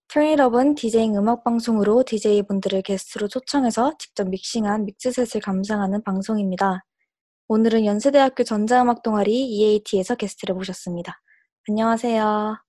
[0.09, 6.85] 턴잇업은 디제잉 음악 방송으로 DJ 분들을 게스트로 초청해서 직접 믹싱한 믹스셋을 감상하는 방송입니다.
[7.49, 11.21] 오늘은 연세대학교 전자음악 동아리 EAT에서 게스트를 모셨습니다.
[11.69, 12.68] 안녕하세요.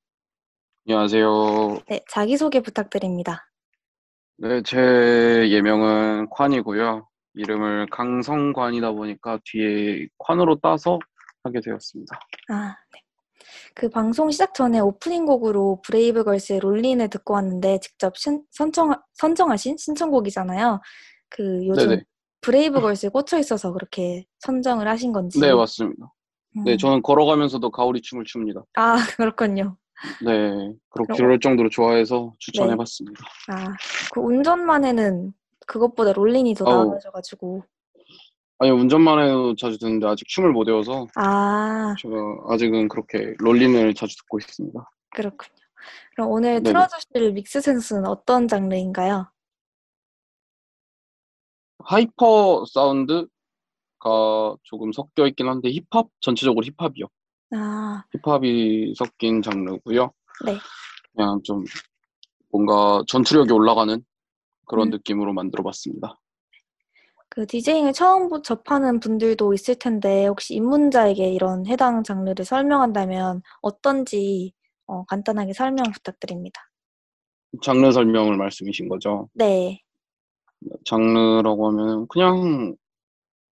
[0.91, 1.81] 안녕하세요.
[1.87, 3.47] 네, 자기소개 부탁드립니다.
[4.37, 7.07] 네, 제 예명은 콴이고요.
[7.35, 10.97] 이름을 강성관이다 보니까 뒤에 콴으로 따서
[11.43, 12.19] 하게 되었습니다.
[12.49, 13.01] 아, 네.
[13.75, 20.81] 그 방송 시작 전에 오프닝 곡으로 브레이브걸스의 롤린을 듣고 왔는데 직접 신, 선정, 선정하신 신청곡이잖아요.
[21.29, 22.03] 그 요즘 네네.
[22.41, 25.39] 브레이브걸스에 꽂혀 있어서 그렇게 선정을 하신 건지.
[25.39, 26.11] 네, 맞습니다.
[26.57, 26.63] 음.
[26.63, 28.63] 네, 저는 걸어가면서도 가오리 춤을 춥니다.
[28.73, 29.77] 아, 그렇군요.
[30.23, 33.23] 네, 그렇게 그럴 정도로 좋아해서 추천해봤습니다.
[33.49, 33.75] 아,
[34.13, 35.33] 그 운전만에는
[35.65, 36.85] 그것보다 롤린이 더.
[36.85, 37.63] 나아져가지고.
[38.59, 42.15] 아니, 운전만 해도 자주 듣는데 아직 춤을 못 외워서 아, 제가
[42.49, 44.91] 아직은 그렇게 롤린을 자주 듣고 있습니다.
[45.11, 45.55] 그렇군요.
[46.13, 46.63] 그럼 오늘 네네.
[46.63, 49.31] 틀어주실 믹스 센스는 어떤 장르인가요?
[51.85, 53.29] 하이퍼 사운드가
[54.63, 56.07] 조금 섞여 있긴 한데 힙합?
[56.19, 57.05] 전체적으로 힙합이요.
[57.51, 60.11] 아, 힙합이 섞인 장르고요.
[60.45, 60.57] 네.
[61.15, 61.63] 그냥 좀
[62.51, 64.03] 뭔가 전투력이 올라가는
[64.65, 64.91] 그런 음.
[64.91, 66.19] 느낌으로 만들어봤습니다.
[67.29, 74.53] 그 디제잉을 처음 부- 접하는 분들도 있을 텐데 혹시 입문자에게 이런 해당 장르를 설명한다면 어떤지
[74.87, 76.61] 어, 간단하게 설명 부탁드립니다.
[77.63, 79.29] 장르 설명을 말씀이신 거죠.
[79.33, 79.81] 네,
[80.85, 82.75] 장르라고 하면 그냥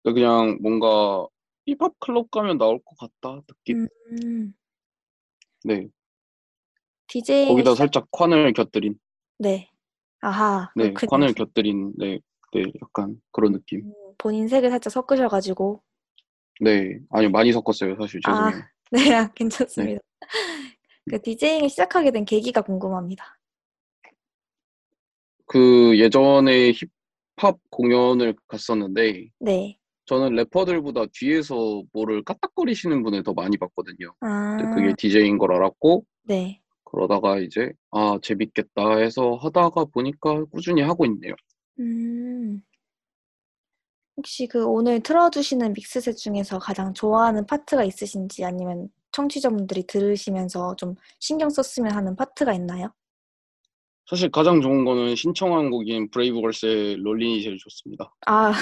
[0.04, 1.26] 그냥 뭔가
[1.66, 3.88] 힙합 클럽 가면 나올 것 같다 느낌.
[4.12, 4.54] 음,
[5.64, 5.88] 네.
[7.08, 8.98] 디제잉 거기다 살짝 콴을 곁들인.
[9.40, 9.70] 네,
[10.22, 10.94] 아하, 네.
[10.94, 11.26] 그렇군요.
[11.26, 11.94] 콴을 곁들인.
[11.98, 12.20] 네.
[12.54, 12.64] 네.
[12.82, 13.86] 약간 그런 느낌.
[13.86, 15.82] 음, 본인 색을 살짝 섞으셔가지고
[16.62, 17.00] 네.
[17.10, 17.96] 아니 많이 섞었어요.
[18.00, 18.52] 사실 아.
[18.52, 18.64] 죄송해요.
[18.92, 20.02] 네, 아, 괜찮습니다.
[21.10, 23.40] 그 디제잉을 시작하게 된 계기가 궁금합니다.
[25.46, 34.14] 그 예전에 힙합 공연을 갔었는데 네, 저는 래퍼들보다 뒤에서 뭐를 까딱거리시는 분을 더 많이 봤거든요.
[34.22, 41.06] 아, 그게 DJ인 걸 알았고 네, 그러다가 이제 아 재밌겠다 해서 하다가 보니까 꾸준히 하고
[41.06, 41.34] 있네요.
[41.80, 42.62] 음.
[44.16, 51.50] 혹시 그 오늘 틀어주시는 믹스셋 중에서 가장 좋아하는 파트가 있으신지 아니면 청취자분들이 들으시면서 좀 신경
[51.50, 52.94] 썼으면 하는 파트가 있나요?
[54.06, 58.14] 사실 가장 좋은 거는 신청한 곡인 브레이브걸스의 롤린이 제일 좋습니다.
[58.28, 58.54] 아,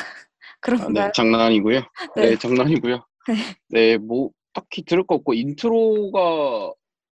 [0.59, 1.12] 그런가요?
[1.16, 1.81] 장난이고요.
[2.17, 2.35] 네, 네.
[2.38, 3.06] 장난이고요.
[3.28, 3.35] 네.
[3.69, 6.72] 네, 뭐 딱히 들을 거 없고 인트로가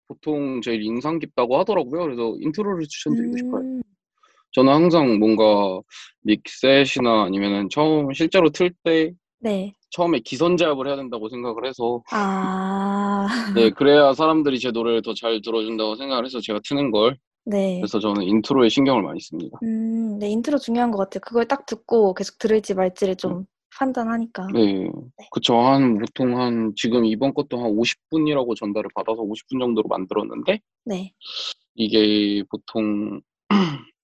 [0.09, 2.03] 보통 제일 인상 깊다고 하더라고요.
[2.03, 3.61] 그래서 인트로를 추천드리고 싶어요.
[3.63, 3.83] 음,
[4.53, 5.81] 저는 항상 뭔가
[6.23, 9.73] 믹셋이나 아니면은 처음 실제로 틀때 네.
[9.91, 15.41] 처음에 기선 제압을 해야 된다고 생각을 해서 아, 네, 그래야 사람들이 제 노래를 더 잘
[15.43, 17.17] 들어준다고 생각을 해서 제가 트는 걸.
[17.49, 17.79] 네.
[17.81, 19.59] 그래서 저는 인트로에 신경을 많이 씁니다.
[19.63, 21.21] 음, 네, 인트로 중요한 것 같아요.
[21.21, 24.49] 그걸 딱 듣고 계속 들을지 말지를 좀 판단하니까.
[24.53, 24.91] 네,
[25.31, 25.57] 그쵸.
[25.59, 31.15] 한, 보통 한, 지금 이번 것도 한 50분이라고 전달을 받아서 50분 정도로 만들었는데, 네.
[31.75, 33.21] 이게 보통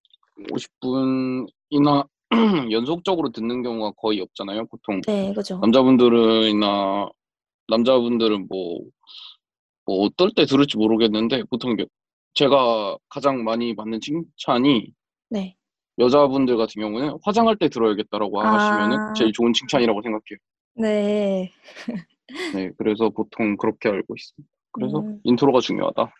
[0.50, 2.06] 50분이나
[2.72, 4.66] 연속적으로 듣는 경우가 거의 없잖아요.
[4.66, 5.58] 보통 네, 그죠.
[5.60, 7.08] 남자분들이나,
[7.69, 8.80] 남자분들은 뭐,
[9.84, 11.84] 뭐 어떨 때 들을지 모르겠는데, 보통 여-
[12.34, 14.92] 제가 가장 많이 받는 칭찬이
[15.31, 15.56] 네.
[15.98, 18.54] 여자분들 같은 경우는 화장할 때 들어야겠다라고 아.
[18.54, 20.38] 하시면은 제일 좋은 칭찬이라고 생각해요.
[20.76, 21.52] 네.
[22.54, 24.52] 네, 그래서 보통 그렇게 알고 있습니다.
[24.72, 25.20] 그래서 음.
[25.22, 26.12] 인트로가 중요하다.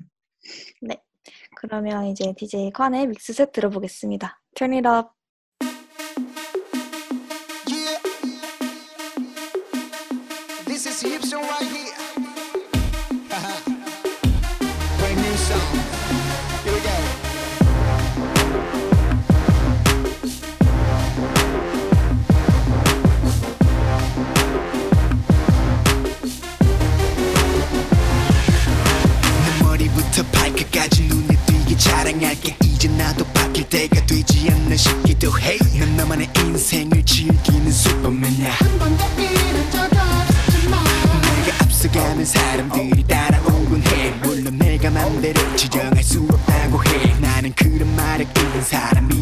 [1.57, 4.41] 그러면 이제 DJ 칸의 믹스 셋 들어보겠습니다.
[4.55, 5.09] Turn it up.
[32.15, 38.59] 자랑할게 이제 나도 바뀔 때가 되지 않나 싶기도 해난 나만의 인생을 즐기는 슈퍼맨이야.
[41.23, 44.11] 내가 앞서가면 사람들이 따라오곤 해.
[44.23, 47.15] 물론 내가 맘대로 지정할 수 없다고 해.
[47.21, 49.14] 나는 그런 말을 끄는 사람이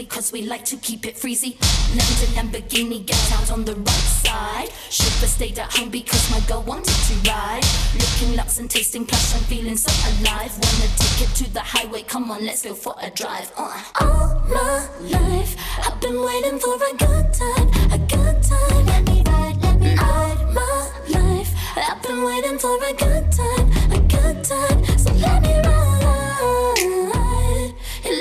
[0.00, 1.56] because we like to keep it freezy.
[1.94, 4.70] Lavender Lamborghini, get out on the right side.
[4.88, 7.62] Should've stayed at home because my girl wanted to ride.
[7.94, 10.52] Looking luxe and tasting plush, I'm feeling so alive.
[10.52, 13.52] Wanna take it to the highway, come on, let's go for a drive.
[13.58, 13.82] Uh.
[14.00, 15.54] All my life,
[15.86, 18.86] I've been waiting for a good time, a good time.
[18.86, 21.52] Let me ride, let me ride my life.
[21.76, 24.78] I've been waiting for a good time, a good time.
[24.96, 26.00] So let me ride,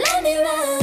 [0.03, 0.78] let me ride,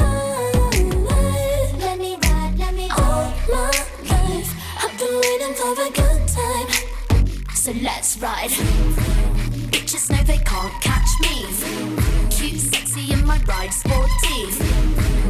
[5.74, 6.68] for a good time.
[7.54, 8.50] So let's ride.
[9.72, 11.44] Bitches know they can't catch me.
[12.30, 14.46] Cute, sexy in my ride, sporty.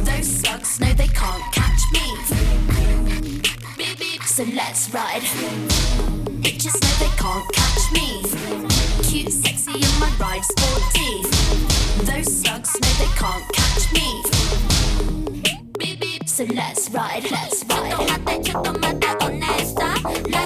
[0.03, 2.05] Those slugs know they can't catch me.
[4.25, 5.23] So let's ride.
[6.45, 8.21] Bitches know they can't catch me.
[9.09, 11.23] Cute, sexy in my ride, sporty.
[12.05, 14.23] Those slugs know they can't catch me.
[16.27, 19.26] So let's ride, let's ride
[20.03, 20.36] my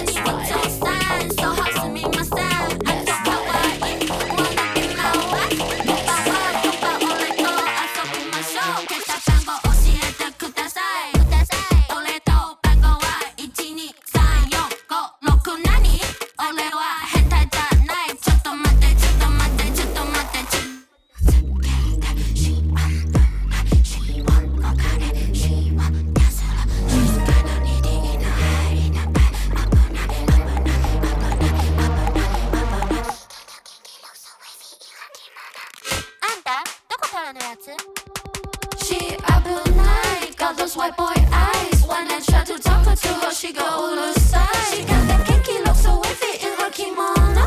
[38.84, 41.82] She up all night, got those white boy eyes.
[41.86, 44.48] When I try to talk her to her, she go all aside.
[44.74, 47.46] She got that kinky look so wavy in her kimono.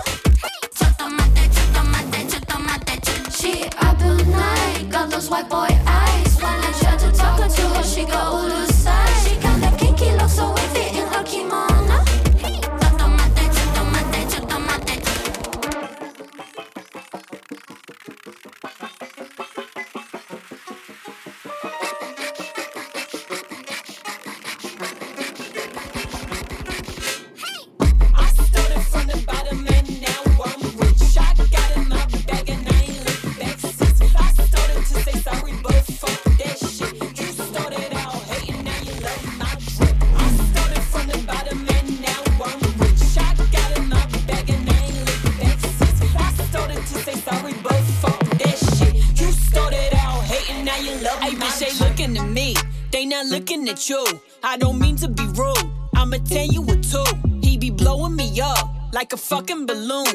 [0.80, 6.36] Chotomate, chotomate, chotomate, She up all night, got those white boy eyes.
[6.38, 8.75] When I try to talk her to her, she go all aside.
[53.76, 54.06] At you.
[54.42, 55.68] I don't mean to be rude.
[55.96, 57.04] I'ma tell you what too.
[57.42, 60.15] He be blowing me up like a fucking balloon.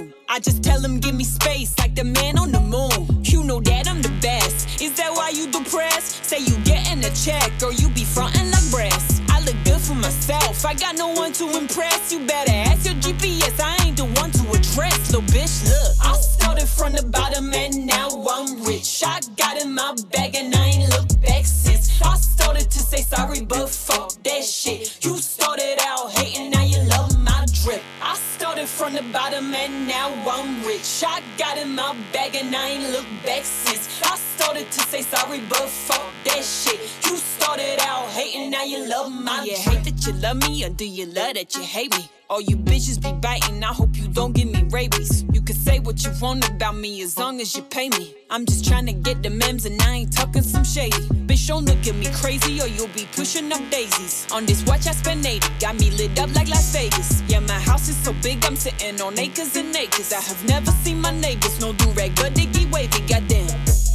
[41.71, 42.05] Hate me?
[42.29, 45.25] All you bitches be biting, I hope you don't give me rabies.
[45.33, 48.15] You can say what you want about me as long as you pay me.
[48.29, 51.03] I'm just trying to get the mems and I ain't talking some shady.
[51.29, 54.27] Bitch, don't look at me crazy or you'll be pushing up daisies.
[54.33, 57.23] On this watch, I spend 80, got me lit up like Las Vegas.
[57.29, 60.13] Yeah, my house is so big, I'm sitting on acres and acres.
[60.13, 63.49] I have never seen my neighbors, no do rag, but they get wavy, goddamn.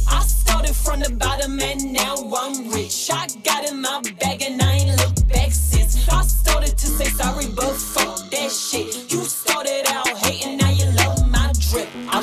[0.08, 3.10] I started from the bottom and now I'm rich.
[3.12, 5.52] I got in my bag and I ain't look back.
[6.10, 9.12] I started to say sorry, but fuck that shit.
[9.12, 10.35] You started out hating,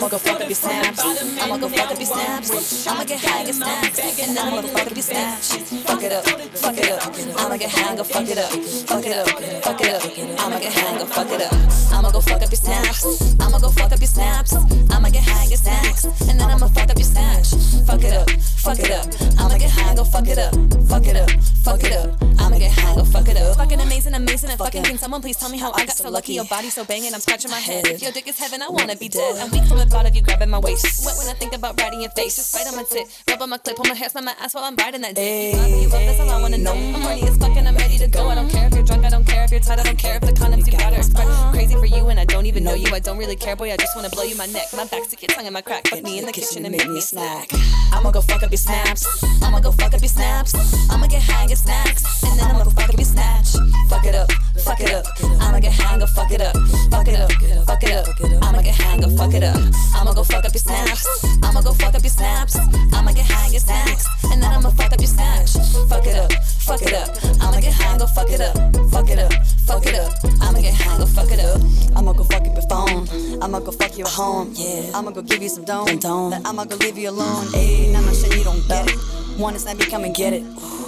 [0.04, 1.00] I'ma go fuck up your snaps.
[1.00, 2.86] I'ma go fuck up your snaps.
[2.86, 4.20] I'ma get high and my snaps.
[4.20, 5.56] And then I'ma fuck up your snaps.
[5.86, 6.28] Fuck it up,
[6.60, 7.40] fuck it up.
[7.40, 8.52] I'ma get high and go fuck it up.
[8.52, 9.30] Fuck it up,
[9.64, 10.04] fuck it up.
[10.44, 11.54] I'ma get high and go fuck it up.
[11.94, 13.34] I'ma go fuck up your snaps.
[13.40, 14.54] I'ma go fuck up your snaps.
[14.92, 16.04] I'ma get high and get snacks.
[16.04, 17.52] And then I'ma fuck up your stash.
[17.88, 18.30] Fuck it up,
[18.60, 19.08] fuck it up.
[19.40, 20.54] I'ma get high and go fuck it up.
[20.90, 21.32] Fuck it up,
[21.64, 22.12] fuck it up.
[22.40, 23.56] I'ma get high and go fuck it up.
[23.56, 24.84] Fucking amazing, amazing and fucking.
[24.84, 26.34] Can someone please tell me how I got so lucky?
[26.34, 28.02] Your body so banging, I'm scratching my head.
[28.02, 29.38] Your dick is heaven, I wanna be dead.
[29.38, 31.06] I'm weak from the thought of you grabbing my waist.
[31.06, 32.36] Wet when I think about riding your face.
[32.36, 34.56] Just bite on my tit, rub on my clip, pull my hair, smell my ass
[34.56, 35.54] while I'm riding that dick.
[35.54, 36.74] Love you love, that's all I wanna know.
[36.74, 38.28] I'm horny as fuck and I'm ready to go.
[38.28, 40.16] I don't care if you're drunk, I don't care if you're tired, I don't care
[40.16, 41.54] if the condoms you got are expired.
[41.54, 42.90] Crazy for you and I don't even know you.
[42.92, 43.72] I don't really care, boy.
[43.72, 45.84] I just wanna blow you my neck, my back, stick your tongue in my crack.
[45.84, 47.52] Put me in the kitchen and make me snack.
[47.94, 49.06] I'ma go fuck up your snaps.
[49.44, 50.56] I'ma go fuck up your snaps.
[50.90, 52.02] I'ma get high and get snacks.
[52.24, 53.54] And then I'ma go fuck up your snatch.
[53.90, 54.32] Fuck it up,
[54.66, 55.06] fuck it up.
[55.40, 56.56] I'ma get high fuck it up.
[56.90, 57.32] Fuck it up,
[57.68, 58.08] fuck it up.
[58.42, 59.83] I'ma get high fuck it up.
[59.96, 61.08] I'ma go fuck up your snaps.
[61.44, 62.58] I'ma go fuck up your snaps.
[62.94, 64.08] I'ma get high and get snacks.
[64.32, 65.54] And then I'ma fuck up your snatch.
[65.90, 66.32] Fuck it up,
[66.64, 67.10] fuck it up.
[67.42, 68.56] I'ma get high and go fuck it up.
[68.92, 69.34] Fuck it up,
[69.66, 70.14] fuck it up.
[70.42, 71.62] I'ma get high and go fuck it up.
[71.96, 73.08] I'ma go fuck up your phone.
[73.42, 74.54] I'ma go fuck you at home.
[74.56, 74.92] Yeah.
[74.94, 75.86] I'ma go give you some dome.
[75.86, 77.46] Then I'ma go leave you alone.
[77.54, 78.98] Ayy, now my shit you don't get it.
[79.38, 80.44] One is me, come and get it.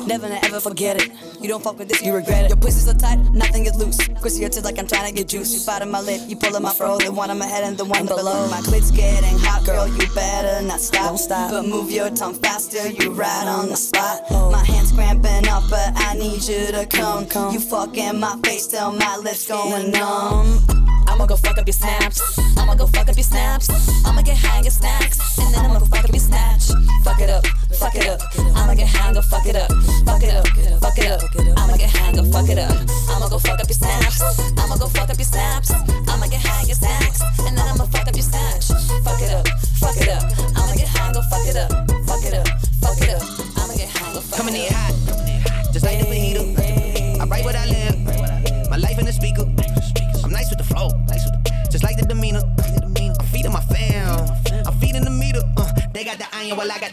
[0.06, 1.10] Never and ever forget it.
[1.42, 2.50] You don't fuck with this, you regret it.
[2.50, 3.98] Your pussy's so tight, nothing is loose.
[3.98, 5.52] Squeeze your tits like I'm trying to get juice.
[5.52, 6.98] You bite on my lip, you pull on my fro.
[7.00, 8.48] The one on my head and the one below.
[8.50, 9.88] My clit's getting hot, girl.
[9.88, 11.08] You better not stop.
[11.08, 11.52] Don't stop.
[11.52, 12.90] But move your tongue faster.
[12.90, 14.30] You right on the spot.
[14.52, 17.26] My hands cramping up, but I need you to come.
[17.26, 17.54] come.
[17.54, 20.60] You fucking my face till my lips going numb.
[21.08, 22.20] I'ma go fuck up your snaps.
[22.58, 23.70] I'ma go fuck up your snaps.
[24.06, 25.38] I'ma get high get snacks.
[25.40, 26.68] And then I'ma go fuck up your snatch.
[27.04, 27.46] Fuck it up,
[27.80, 28.20] fuck it up.
[28.56, 29.72] I'ma get high and fuck it up.
[30.06, 30.48] Fuck it up,
[30.82, 31.22] fuck it up.
[31.58, 32.76] I'ma get high and fuck it up.
[33.10, 34.22] I'ma go fuck up your snaps.
[34.58, 35.72] I'ma go fuck up your snaps.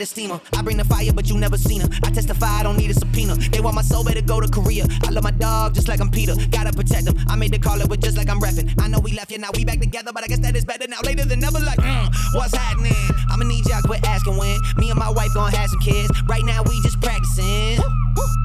[0.02, 0.40] The steamer.
[0.58, 1.88] I bring the fire, but you never seen her.
[2.02, 3.36] I testify, I don't need a subpoena.
[3.52, 4.84] They want my soul, better go to Korea.
[5.04, 6.34] I love my dog just like I'm Peter.
[6.50, 7.14] Gotta protect him.
[7.28, 8.74] I made the call, it was just like I'm repping.
[8.82, 10.88] I know we left, yeah, now we back together, but I guess that is better
[10.88, 10.98] now.
[11.04, 12.98] Later than never, like, mm, what's happening?
[13.30, 14.58] I'ma need y'all quit asking when.
[14.76, 16.10] Me and my wife gonna have some kids.
[16.26, 17.78] Right now we just practicing.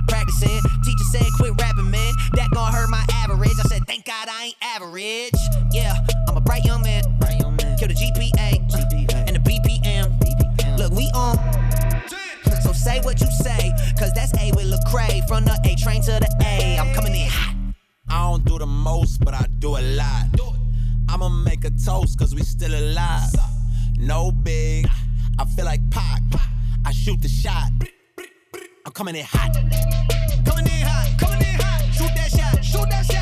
[0.08, 0.62] Practicing.
[0.86, 2.14] Teacher said quit rapping, man.
[2.34, 3.58] That gonna hurt my average.
[3.60, 5.34] I said, thank God I ain't average.
[15.28, 16.78] From the A train to the A.
[16.80, 17.56] I'm coming in hot.
[18.10, 20.28] I don't do the most, but I do a lot.
[21.10, 23.30] I'ma make a toast, cause we still alive.
[23.98, 24.88] No big,
[25.38, 26.22] I feel like Pac.
[26.86, 27.72] I shoot the shot.
[28.86, 29.54] I'm coming in hot.
[30.46, 31.82] Coming in hot, coming in hot.
[31.94, 33.17] Shoot that shot, shoot that shot.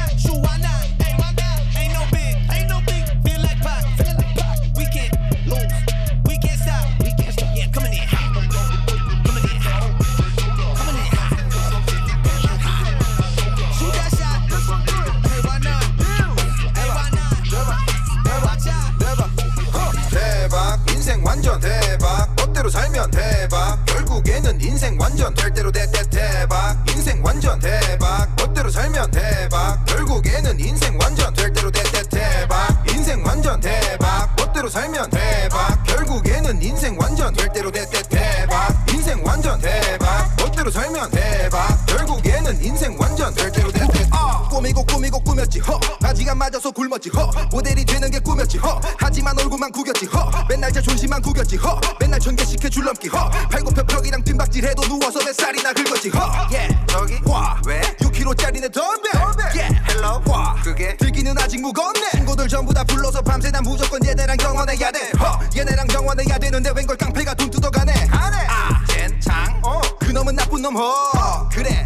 [22.95, 23.85] 살면 대박.
[23.85, 26.77] 결국에는 인생 완전 될 대로 대대 대박.
[26.89, 28.33] 인생 완전 대박.
[28.37, 29.85] 멋대로 살면 대박.
[29.85, 32.83] 결국에는 인생 완전 될 대로 대대 대박.
[32.89, 34.33] 인생 완전 대박.
[34.37, 35.83] 멋대로 살면 대박.
[35.83, 38.73] 결국에는 인생 완전 될 대로 대대 대박.
[38.89, 40.33] 인생 완전 대박.
[40.37, 41.85] 멋대로 살면 대박.
[41.87, 43.64] 결국에는 인생 완전 될 대로
[45.35, 45.79] 꾸몄지 허.
[46.29, 47.29] 안 맞아서 굶었지 허.
[47.51, 48.79] 모델이 되는 게 꿈이었지 허.
[48.97, 50.31] 하지만 얼굴만 구겼지 허.
[50.47, 51.79] 맨날 자존심만 구겼지 허.
[51.99, 53.29] 맨날 전개시켜 줄넘기 허.
[53.51, 56.47] 팔굽혀 펴기랑 뒷박질해도 누워서 뱃살이나 긁었지 허.
[56.51, 56.73] yeah.
[56.87, 57.19] 저기?
[57.25, 57.81] 와왜?
[57.99, 59.11] 6kg짜리 내 덤벨
[59.55, 59.75] yeah.
[59.89, 60.55] 헬로 와.
[60.63, 60.95] 그게?
[60.97, 62.11] 들기는 아직 무겁네.
[62.11, 65.39] 친구들 전부 다 불러서 밤새 난 무조건 얘네랑 경원해야 돼 허.
[65.55, 67.91] 얘네랑 경원해야 되는데 웬걸 깡패가 돈 뜯어가네.
[68.09, 68.37] 하네.
[68.47, 69.81] 아젠창 어.
[69.99, 71.49] 그놈은 나쁜 놈허.
[71.51, 71.84] 그래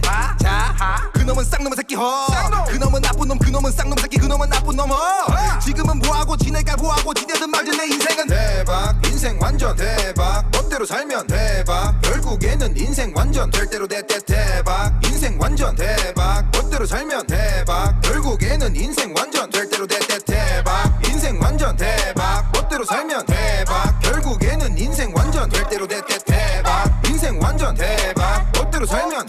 [1.14, 2.28] 그놈은 쌍놈의 새끼 허
[2.68, 7.50] 그놈은 나쁜 놈 그놈은 쌍놈 새끼 그놈은 나쁜 놈 허 지금은 뭐하고 지낼까 뭐하고 지내든
[7.52, 8.96] 말든 내 인생은 대박.
[9.06, 10.50] 인생 완전 대박.
[10.52, 12.00] 멋대로 살면 대박.
[12.02, 14.92] 결국에는 인생 완전 될 대로 대대 대박.
[15.06, 16.46] 인생 완전 대박.
[16.52, 18.00] 멋대로 살면 대박.
[18.02, 20.98] 결국에는 인생 완전 될 대로 대대 대박.
[21.06, 22.50] 인생 완전 대박.
[22.54, 24.00] 멋대로 살면 대박.
[24.00, 26.90] 결국에는 인생 완전 될 대로 대대 대박.
[27.06, 28.50] 인생 완전 대박.
[28.54, 29.26] 멋대로 살면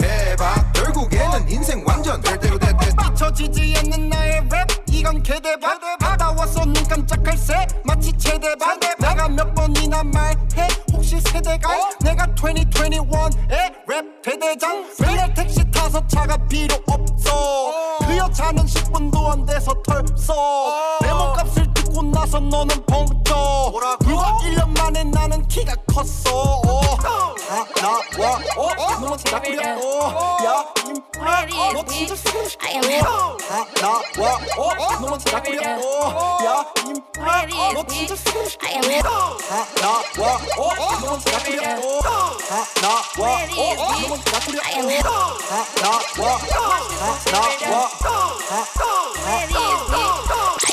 [3.31, 4.67] 잊혀지지 않는 나의 랩.
[4.91, 5.99] 이건 개대박.
[5.99, 7.67] 받아와서 눈 깜짝할 새.
[7.85, 10.69] 마치 체대박 내가 몇 번이나 말해.
[10.93, 11.69] 혹시 세대가
[12.03, 13.51] 내가 2021의
[13.89, 14.87] 랩 대대장.
[15.01, 17.73] 맨날 택시 타서 차가 필요 없어.
[18.07, 23.73] 그 여자는 10분도 안 돼서 털써 내 몸값을 듣고 나서 너는 벙쪄.
[23.99, 26.63] 그거 1년 만에 나는 키가 컸어.
[27.03, 27.35] 다
[27.81, 28.39] 나와.
[28.57, 29.01] 어?
[29.01, 29.63] 너무 나쁘려.
[30.45, 32.67] 야 임플라 너 진짜 쓰고 싶어.
[33.49, 34.35] 다 나와.
[34.59, 35.01] 어?
[35.01, 35.63] 너무 나쁘려.
[35.65, 38.67] 야 임플라 너 진짜 쓰고 싶어.
[39.49, 40.35] 다 나와.
[40.57, 41.01] 어?
[41.01, 41.63] 너무 나쁘려.
[42.01, 43.03] 다 나와.
[43.19, 43.79] 어?
[44.01, 44.61] 너무 나쁘려.
[45.01, 45.87] 다 I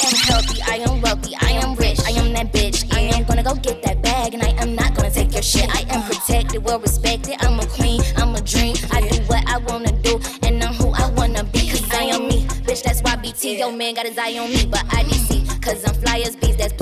[0.04, 2.84] am healthy, I am wealthy, I am rich, I am that bitch.
[2.94, 5.70] I am gonna go get that bag, and I am not gonna take your shit.
[5.74, 8.76] I am protected, well respected, I'm a queen, I'm a dream.
[8.92, 11.70] I do what I wanna do, and I'm who I wanna be.
[11.70, 14.66] Cause I am me, bitch, that's why BT, yo man got his eye on me,
[14.66, 16.74] but I DC, cause I'm fly as bees, that's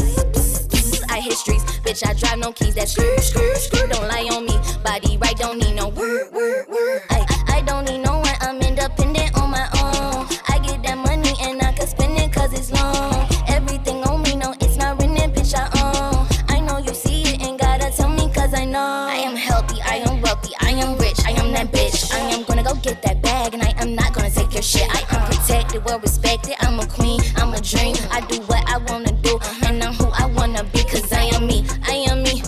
[1.11, 2.03] I hit streets, bitch.
[2.07, 3.87] I drive no keys, that's screw, screw.
[3.87, 7.34] Don't lie on me, body right, don't need no word, word, word
[7.65, 10.27] don't need no one, I'm independent on my own.
[10.47, 13.27] I get that money and I can spend it cause it's long.
[13.47, 16.27] Everything on me, no, it's not written, bitch, I own.
[16.47, 18.79] I know you see it, ain't gotta tell me cause I know.
[18.79, 22.13] I am healthy, I am wealthy, I am rich, I am that bitch.
[22.13, 24.87] I am gonna go get that bag and I am not gonna take your shit.
[24.93, 27.95] I am protected, well respected, I'm a queen, I'm a dream.
[28.11, 31.47] I do what I wanna do and I'm who I wanna be cause I am
[31.47, 32.43] me, I am me.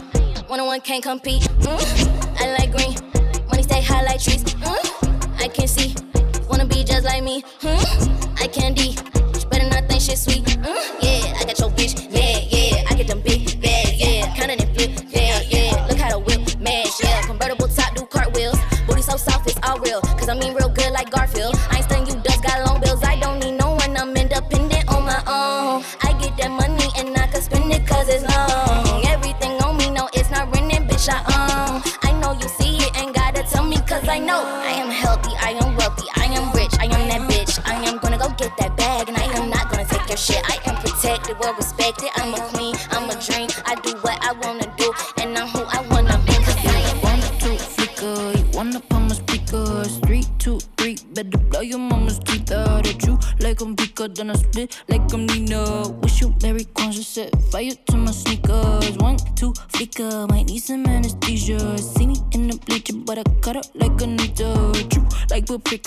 [0.48, 1.42] One on one can't compete.
[1.62, 2.17] Mm.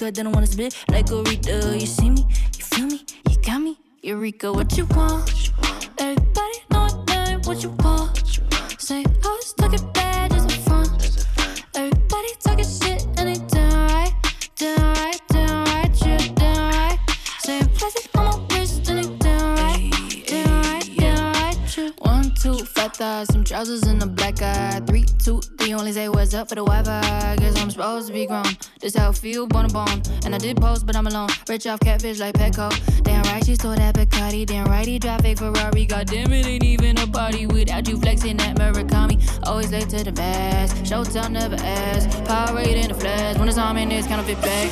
[0.00, 1.76] Eureka, then I wanna split like a Rita.
[1.78, 2.24] You see me?
[2.56, 3.04] You feel me?
[3.28, 3.78] You got me?
[4.02, 5.39] Eureka, what you want?
[23.10, 24.76] Uh, some trousers and a black eye.
[24.76, 27.00] Uh, three, two, three, only say what's up for the Wi-Fi.
[27.00, 28.44] Uh, guess I'm supposed to be grown.
[28.80, 30.00] This how I feel, bone to bone.
[30.24, 31.28] And I did post, but I'm alone.
[31.48, 32.70] Rich off catfish like Petco.
[33.02, 34.46] Damn right, she stole that Bacardi.
[34.46, 35.86] Damn right, he drive a Ferrari.
[35.86, 39.18] God damn it, ain't even a party without you flexing that Murakami.
[39.44, 40.72] Always late to the bass.
[40.88, 42.06] Showtime never ass.
[42.28, 43.36] Powerade in the flash.
[43.38, 44.70] When it's on in this counterfeit bag.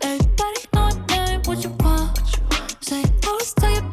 [0.00, 1.42] Everybody know name.
[1.44, 2.18] What you want?
[2.80, 3.87] Say, always tell your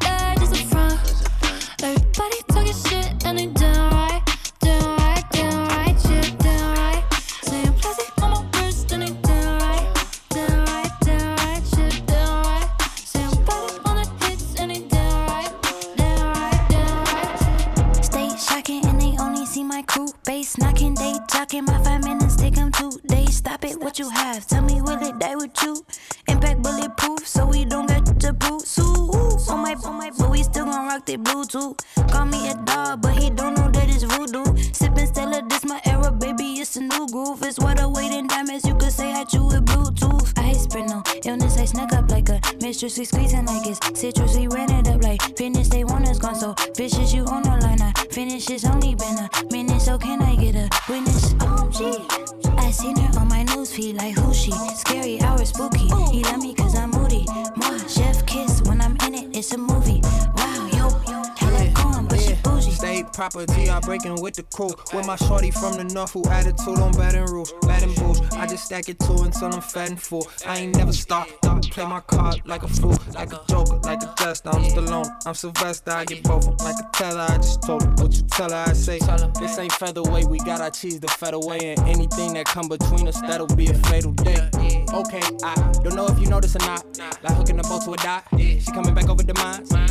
[64.36, 64.70] the crew.
[64.94, 68.20] With my shorty from the north who attitude on batting rules, batting bulls.
[68.32, 70.28] I just stack it to until I'm fat and full.
[70.46, 71.28] I ain't never stop.
[71.70, 74.50] Play my card like a fool, like a joker, like a jester.
[74.50, 75.90] I'm Stallone, I'm Sylvester.
[75.90, 77.26] I get both of them like a teller.
[77.28, 78.64] I just told her what you tell her.
[78.68, 78.98] I say
[79.40, 80.28] this ain't featherweight.
[80.28, 83.68] We got our cheese the fed away, and anything that come between us that'll be
[83.68, 84.48] a fatal day.
[84.92, 86.84] Okay, I don't know if you notice or not.
[87.22, 88.24] Like hooking a boat to a dot.
[88.38, 89.85] She coming back over the mines.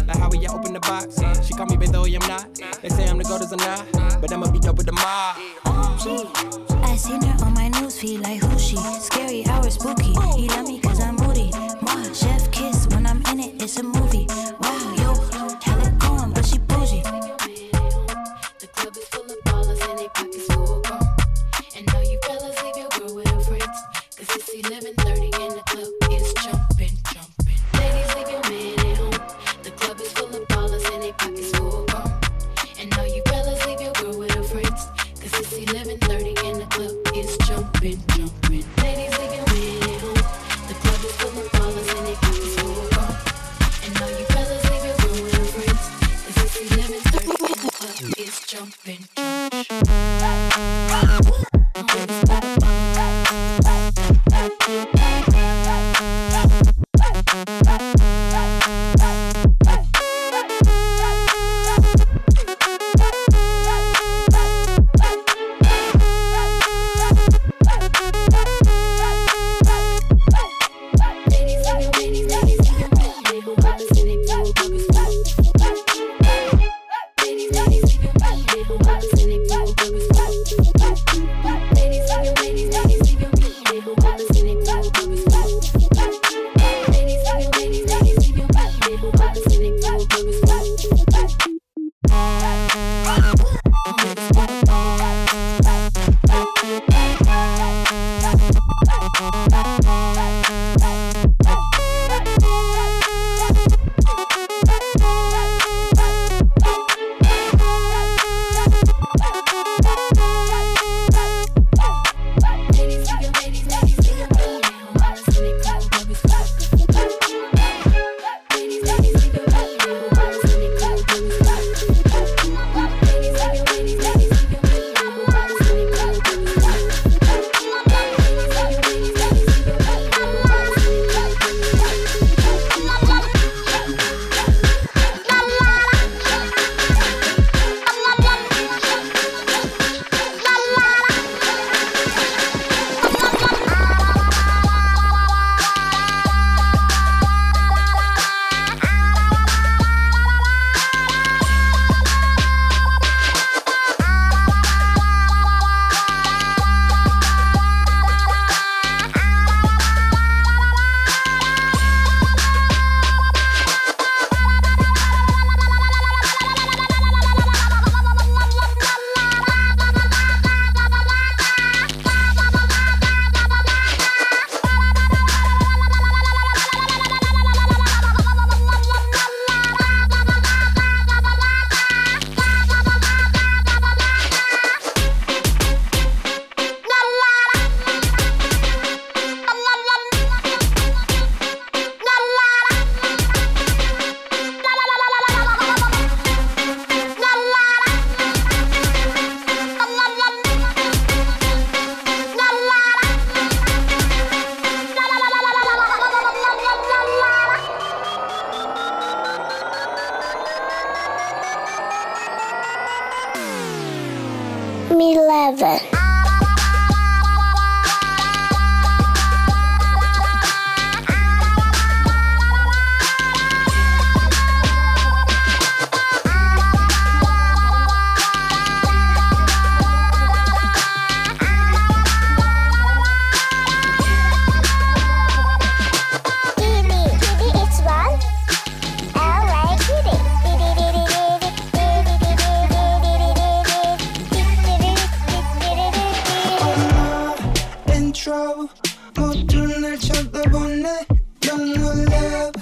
[248.25, 248.69] trouble
[249.15, 251.07] 모두 날 쳐다보네
[251.45, 252.53] No more love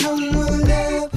[0.00, 1.10] No more love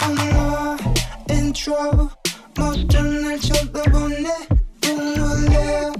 [0.00, 2.10] I'm not in trouble
[2.54, 4.28] 모두 날 쳐다보네
[4.84, 5.96] No more love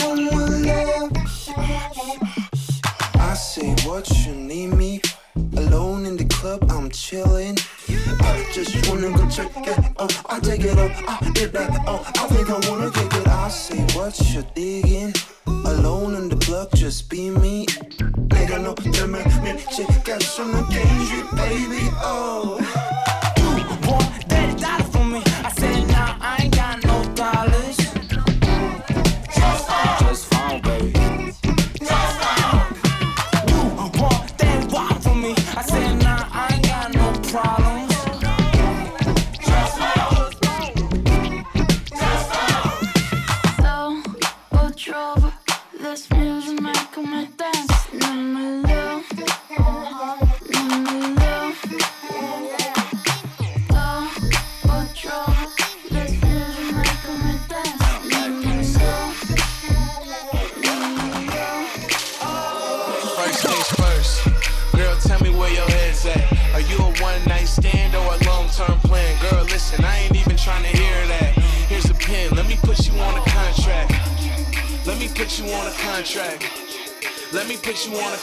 [0.00, 1.12] No more love
[3.20, 5.00] I say what you need me
[5.56, 7.56] Alone in the club I'm chilling
[8.20, 10.12] I just wanna go check it out.
[10.28, 11.82] I take it up, I get that.
[11.86, 13.11] Oh, I think I wanna kick it.
[13.43, 15.13] I say what you're digging.
[15.47, 17.65] Alone in the block, just be me.
[17.65, 21.89] Nigga, no, tell me, me, check out some of baby.
[21.99, 22.92] Oh.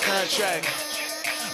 [0.01, 0.67] Contract.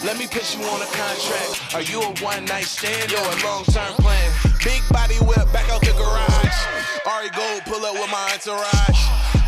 [0.05, 1.75] Let me put you on a contract.
[1.75, 4.31] Are you a one night stand or a long term plan?
[4.63, 6.59] Big body whip back out the garage.
[7.07, 9.01] Ari Gold pull up with my entourage.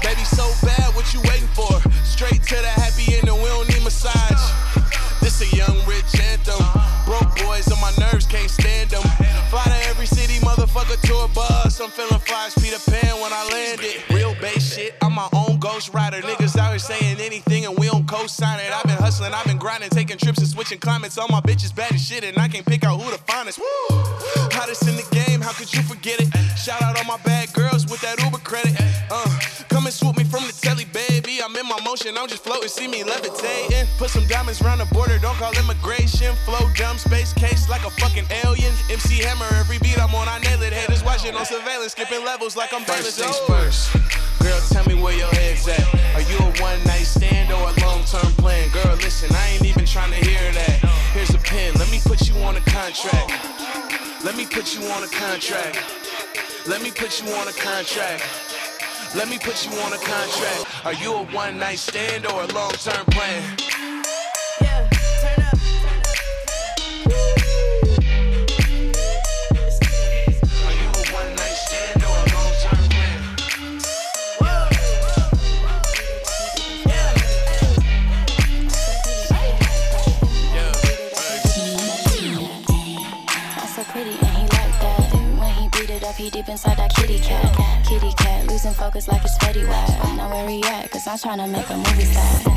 [0.02, 1.74] Baby, so bad, what you waiting for?
[2.04, 4.40] Straight to the happy ending, we don't need massage.
[5.20, 6.62] This a young rich anthem.
[7.04, 9.02] Broke boys on my nerves, can't stand them.
[9.50, 11.80] Fly to every city, motherfucker, tour bus.
[11.80, 14.02] I'm feeling fly as Peter Pan when I landed.
[14.10, 16.20] Real bass shit, I'm my own ghost rider.
[16.22, 18.72] Niggas out here saying anything and we don't co-sign it.
[18.72, 21.18] I've been hustling, I've been grinding, taking trips and switching climates.
[21.18, 23.58] All my bitches bad as shit and I can't pick out who the finest.
[23.58, 23.96] Woo!
[24.50, 26.28] Hottest in the game, how could you forget it?
[26.56, 28.74] Shout out all my bad girls with that Uber credit.
[29.10, 29.28] Uh,
[29.68, 31.40] come and swoop me from the telly, baby.
[31.44, 33.86] I'm in my motion, I'm just floating, see me levitating.
[33.98, 36.34] Put some diamonds round the border, don't call immigration.
[36.48, 38.72] Flow dumb space case like a fucking alien.
[38.90, 40.72] MC Hammer, every beat I'm on, I nail it.
[40.72, 44.17] Haters watching on surveillance, skipping levels like I'm First things first.
[44.40, 45.82] Girl, tell me where your head's at.
[46.14, 48.68] Are you a one night stand or a long term plan?
[48.70, 50.78] Girl, listen, I ain't even trying to hear that.
[51.12, 53.32] Here's a pen, let me put you on a contract.
[54.24, 55.78] Let me put you on a contract.
[56.66, 58.24] Let me put you on a contract.
[59.14, 60.84] Let me put you on a contract.
[60.84, 63.77] Are you a one night stand or a long term plan?
[86.18, 87.84] He beat it up, he deep inside that kitty cat.
[87.86, 90.16] Kitty cat, losing focus like it's Fetty Wap.
[90.16, 90.90] Now where he at?
[90.90, 92.52] Cause I'm tryna make a movie star.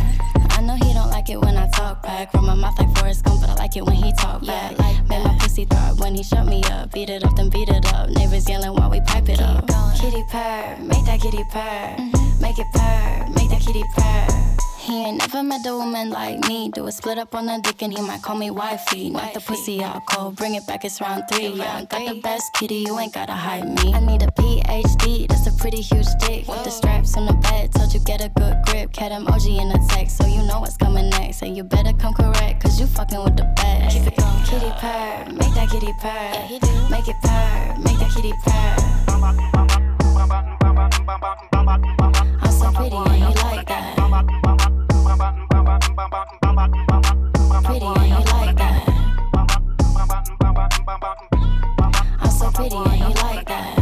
[0.52, 2.32] I know he don't like it when I talk back.
[2.32, 4.78] From my mouth like Forrest Gump, but I like it when he talk back.
[5.10, 6.91] Make my pussy throb when he shut me up.
[6.91, 8.10] Beat it up, then beat it up.
[8.10, 9.67] Neighbors yelling while we pipe it up.
[10.00, 11.95] Kitty purr, make that kitty purr.
[11.97, 12.41] Mm-hmm.
[12.41, 14.70] Make it purr, make that kitty purr.
[14.82, 16.72] He ain't never met a woman like me.
[16.74, 19.12] Do a split up on the dick and he might call me wifey.
[19.12, 21.50] Knock the pussy out cold, bring it back, it's round three.
[21.50, 23.94] Yeah, I got the best kitty, you ain't gotta hide me.
[23.94, 26.48] I need a PhD, that's a pretty huge dick.
[26.48, 28.91] With the straps on the bed, told you get a good grip.
[28.91, 31.44] Cat emoji in the text, so you know what's coming next.
[31.44, 33.96] And you better come correct, cause you fucking with the best.
[33.96, 34.44] Keep it going.
[34.46, 36.41] Kitty purr, make that kitty purr.
[36.48, 38.76] he do Make it purr, make that kitty purr.
[42.41, 44.51] I'm so pretty and he like that.
[45.12, 45.26] Pretty
[47.86, 48.88] and he like that.
[52.21, 53.76] I'm so pretty and he like that.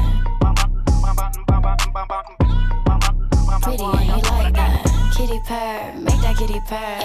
[3.61, 4.85] Pretty and he like that.
[5.15, 6.99] Kitty purr, make that kitty purr.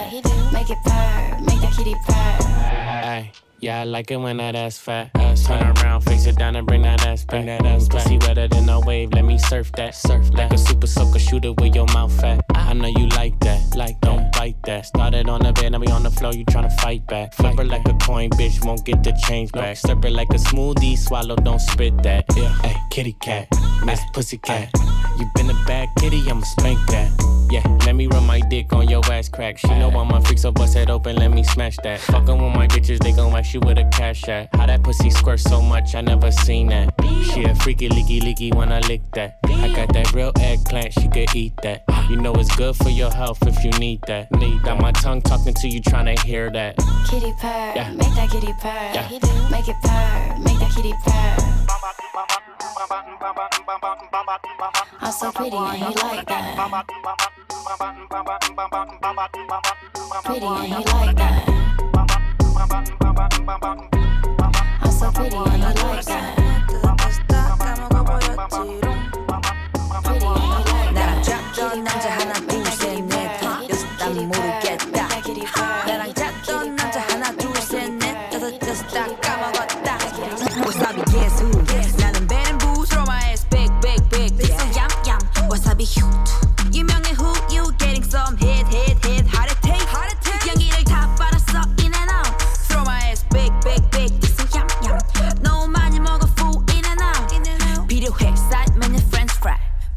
[0.52, 3.30] Make it purr, make that kitty purr.
[3.60, 5.10] Yeah, I like it when that ass fat.
[5.16, 7.30] Ass Turn around, face it down and bring that ass back.
[7.30, 9.94] Bring that ass Pussy wetter than a wave, let me surf that.
[9.94, 12.40] Surf like a super soaker, shoot it with your mouth fat.
[12.74, 14.87] I know you like that, like don't bite that.
[14.87, 17.32] Started on the bed, now we on the floor, you tryna fight back.
[17.32, 19.76] Flip her like a coin, bitch, won't get the change back.
[19.76, 22.24] Slurp it like a smoothie, swallow, don't spit that.
[22.37, 23.46] Yeah, hey, kitty cat,
[23.84, 24.70] Miss Pussy cat.
[25.18, 27.43] You been a bad kitty, I'ma spank that.
[27.54, 29.58] Yeah, let me run my dick on your ass crack.
[29.58, 32.00] She know I'm a freak, so bust it open, let me smash that.
[32.00, 34.52] Fuckin' with my bitches, they gon' wax you with a cash at.
[34.56, 36.92] How that pussy squirt so much, I never seen that.
[37.32, 39.38] She a freaky, leaky, leaky when I lick that.
[39.44, 41.84] I got that real eggplant, she could eat that.
[42.10, 44.32] You know it's good for your health if you need that.
[44.32, 44.80] Need that.
[44.80, 46.76] My tongue talking to you, tryna hear that.
[47.08, 47.92] Kitty purr, Yeah.
[47.92, 48.90] make that kitty purr.
[48.94, 49.08] Yeah.
[49.48, 51.36] Make it purr, make that kitty purr.
[55.00, 57.43] I'm so pretty and you like that.
[60.24, 61.48] Pretty and he like that.
[64.80, 66.44] I'm so pretty and he like like that.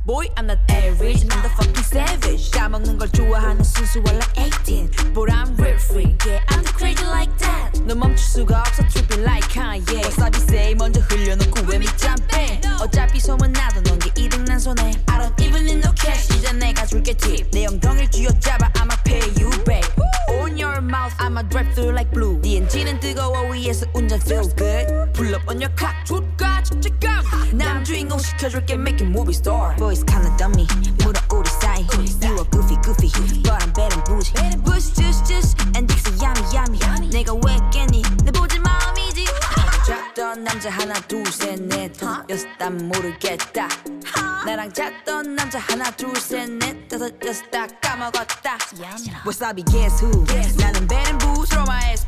[0.08, 2.50] Boy, I'm not average, I'm the fucking savage.
[2.52, 4.90] 까먹는 걸 좋아하는 순수 원래 18.
[5.14, 7.84] But I'm real free, yeah, I'm the crazy like that.
[7.84, 10.06] 너 멈출 수가 없어, tripping like Kanye.
[10.06, 12.62] 와사비 say 먼저 흘려놓고 왜 밑잠 빼?
[12.80, 14.94] 어차피 소문 나도 넌게 이득 난 손해.
[15.08, 17.52] I don't even need no cash, 이제 내가 줄게 tip.
[17.52, 19.92] 내 엉덩이를 쥐어잡아, I'ma pay you back.
[20.40, 22.40] On your mouth, I'ma drive through like blue.
[22.42, 24.88] 네 엔진은 뜨거워 위에서 운전 feel good.
[25.12, 25.68] Pull up on your.
[26.08, 26.27] 남
[28.48, 29.76] 시켜줄게, make it movie star.
[29.78, 30.68] Boys kinda dummy,
[31.04, 31.86] 물어 우리 사이.
[32.24, 33.12] You a goofy goofy,
[33.44, 34.34] but I'm and bougie.
[34.64, 37.10] Bush juice juice, and Dixie yummy yummy.
[37.10, 38.02] 내가 왜 깼니?
[38.24, 39.26] 내 보지 마음이지.
[39.86, 41.94] 잤던 남자 하나 둘셋넷
[42.30, 43.68] 여섯 다 모르겠다.
[44.46, 48.58] 나랑 잤던 남자 하나 둘셋넷 다섯 여섯 다 까먹었다.
[49.26, 50.26] Wasabi guess who?
[50.58, 51.48] 나는 and bougie.
[51.48, 52.07] Throw my ass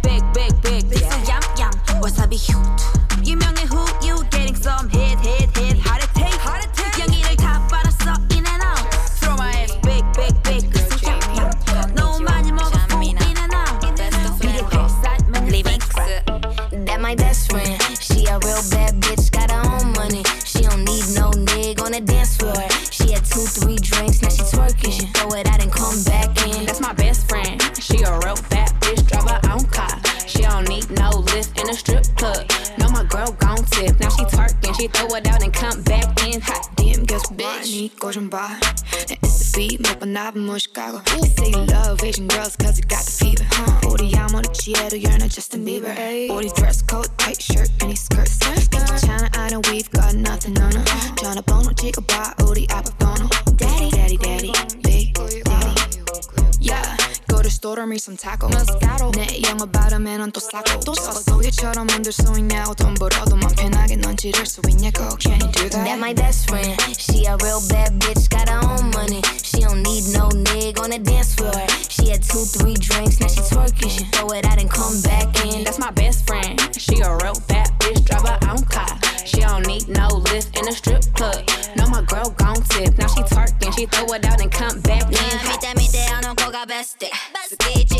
[82.69, 82.97] tip.
[82.97, 85.03] Now she twerking, she throw it out and come back.
[85.11, 85.47] Yeah, in.
[85.47, 87.11] Make that, make that, I don't go got best stick.
[87.33, 87.98] Best.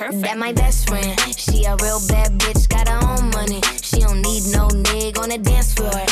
[0.00, 0.22] Perfect.
[0.22, 1.18] That my best friend.
[1.36, 3.60] She a real bad bitch got her own money.
[3.82, 6.09] She don't need no nigga on the dance floor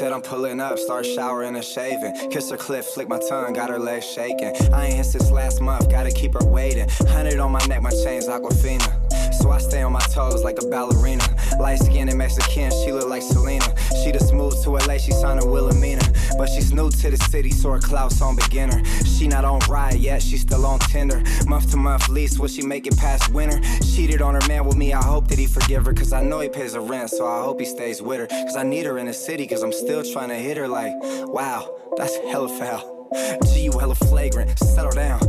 [0.00, 2.30] Said I'm pulling up, start showering and shaving.
[2.30, 4.56] Kiss her clip, flick my tongue, got her legs shaking.
[4.72, 6.88] I ain't hit since last month, gotta keep her waiting.
[7.06, 9.09] Hundred on my neck, my chain's Aquafina.
[9.40, 11.24] So I stay on my toes like a ballerina.
[11.58, 13.64] Light skinned and Mexican, she look like Selena.
[14.02, 16.02] She just moved to LA, she signed a Wilhelmina.
[16.36, 18.84] But she's new to the city, so her clout's on beginner.
[19.04, 21.22] She not on ride yet, she still on Tinder.
[21.46, 23.60] Month to month lease, will she make it past winter?
[23.94, 25.94] Cheated on her man with me, I hope that he forgive her.
[25.94, 28.26] Cause I know he pays her rent, so I hope he stays with her.
[28.26, 30.92] Cause I need her in the city, cause I'm still trying to hit her like,
[31.00, 33.08] wow, that's hella foul.
[33.46, 35.20] G, you hella flagrant, settle down.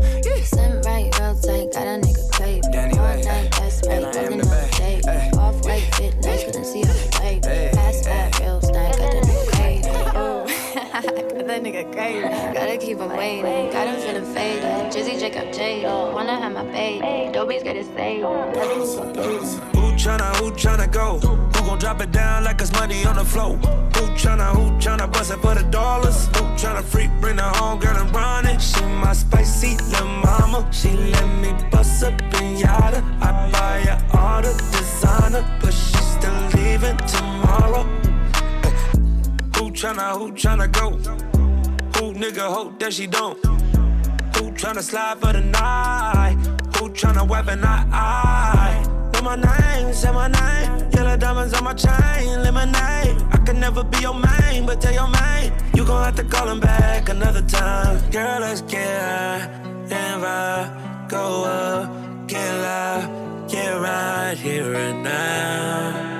[0.43, 2.72] Slim right, real tight, got a nigga craving.
[2.72, 3.51] Danny All night,
[3.82, 5.01] that's right, and I am ballin' the on a Bay.
[5.01, 5.29] daily.
[5.39, 7.47] Off white, fit nice, Balenciaga wavy.
[7.77, 9.91] Ass fat, real stank, got the nigga craving.
[10.91, 12.53] Got that nigga crazy.
[12.53, 13.71] Gotta keep him waiting.
[13.71, 14.91] Got him feeling faded.
[14.91, 16.13] Jizzy Jacob Jada.
[16.13, 17.32] Wanna have my baby.
[17.32, 18.23] Dobie's get it saved.
[18.23, 21.19] Who tryna, who tryna go?
[21.19, 23.55] Who gon' drop it down like it's money on the floor?
[23.55, 26.25] Who tryna, who tryna bust it for the dollars?
[26.27, 28.59] Who tryna freak, bring her home, girl, and run it?
[28.59, 30.67] She my spicy little mama.
[30.71, 33.03] She let me bust up in pinata.
[33.21, 37.83] I buy her all the designer, but she still leaving tomorrow.
[39.57, 40.89] Who tryna, who tryna go?
[41.99, 43.37] Who nigga hope that she don't?
[44.35, 46.37] Who tryna slide for the night?
[46.77, 48.90] Who tryna weapon I?
[49.32, 50.89] My name, say my name.
[50.91, 53.15] Yellow diamonds on my chain, lemonade.
[53.32, 55.53] I can never be your main, but tell your main.
[55.73, 58.11] You gon' have to call him back another time.
[58.11, 59.47] Girl, let's get high
[59.89, 61.07] and vibe.
[61.07, 66.11] Go up, get loud, get right here and now.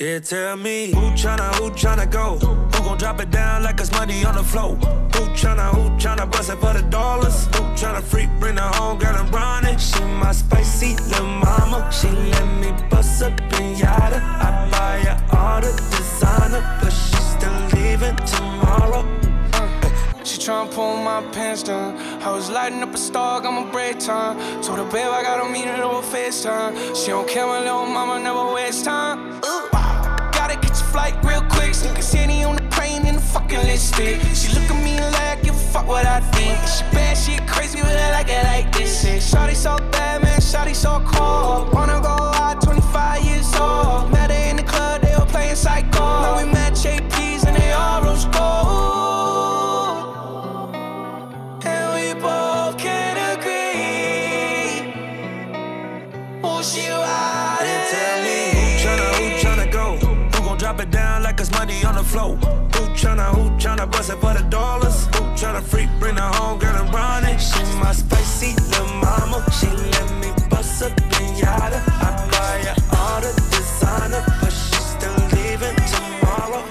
[0.00, 2.38] Yeah, tell me who tryna, who tryna go?
[2.38, 4.74] Who gon' drop it down like it's money on the floor?
[4.76, 7.44] Who tryna, who tryna bust it for the dollars?
[7.48, 9.78] Who tryna freak, bring her home, girl, and run it?
[9.78, 11.90] She my spicy little mama.
[11.92, 14.22] She let me bust up in pinata.
[14.22, 19.29] I buy her all the designer, but she still leaving tomorrow.
[20.24, 21.96] She tryna pull my pants down.
[22.22, 24.36] I was lighting up a star, got my break time.
[24.62, 26.94] Told her, babe, I gotta meet her over FaceTime.
[26.94, 29.40] She don't care, my little mama never waste time.
[29.44, 29.68] Ooh.
[30.32, 31.74] Gotta catch a flight real quick.
[31.74, 34.20] Sneak a city on the plane in the fucking lipstick.
[34.34, 36.58] She look at me like, give a fuck what I think.
[36.68, 39.02] She bad, she crazy, but I like it like this.
[39.02, 39.22] Shit.
[39.22, 41.19] Shawty so bad, man, shawty so cold.
[62.10, 62.36] Floor?
[62.74, 65.06] Who tryna, who tryna bust it for the dollars?
[65.14, 67.38] Who tryna freak, bring her home, girl, and run it?
[67.38, 69.38] She my spicy little mama.
[69.58, 71.80] She let me bust up pinata.
[72.06, 76.64] I buy her all the designer, but she still leaving tomorrow.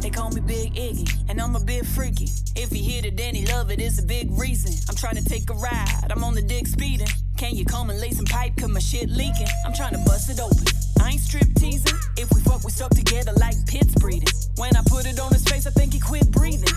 [0.00, 2.23] They call me Big Iggy, and I'm a bit freaky.
[2.64, 4.72] If he hit it, then he love it, it's a big reason.
[4.88, 7.06] I'm trying to take a ride, I'm on the dick speeding.
[7.36, 9.48] Can you come and lay some pipe, cause my shit leaking?
[9.66, 10.64] I'm trying to bust it open.
[10.98, 11.98] I ain't strip teasing.
[12.16, 14.32] If we fuck, we stuck together like pits breeding.
[14.56, 16.72] When I put it on his face, I think he quit breathing.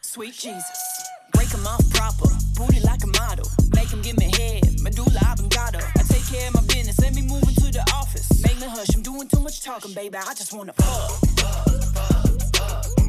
[0.00, 0.64] Sweet Jesus.
[1.34, 3.46] Break him off proper, booty like a model.
[3.74, 5.84] Make him give me head, medulla oblongata.
[5.98, 8.42] I take care of my business, let me move into the office.
[8.42, 10.16] Make me hush, I'm doing too much talking, baby.
[10.16, 11.32] I just wanna fuck.
[12.98, 13.01] I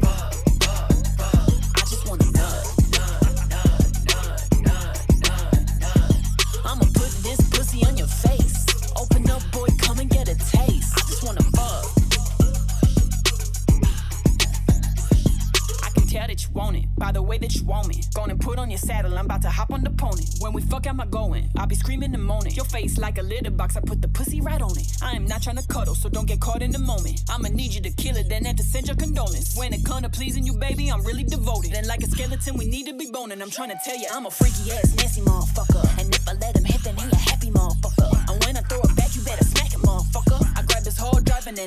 [15.82, 18.02] I can tell that you want it by the way that you want me.
[18.14, 20.24] Gonna put on your saddle, I'm about to hop on the pony.
[20.40, 21.50] When we fuck, am I going?
[21.58, 22.54] I'll be screaming and moaning.
[22.54, 24.88] Your face like a litter box, I put the pussy right on it.
[25.02, 27.22] I am not trying to cuddle, so don't get caught in the moment.
[27.30, 29.58] I'ma need you to kill it, then have to send your condolences.
[29.58, 31.74] When it comes to pleasing you, baby, I'm really devoted.
[31.74, 33.42] And like a skeleton, we need to be boning.
[33.42, 35.84] I'm trying to tell you, I'm a freaky ass, nasty motherfucker.
[36.00, 37.33] And if I let him hit, then he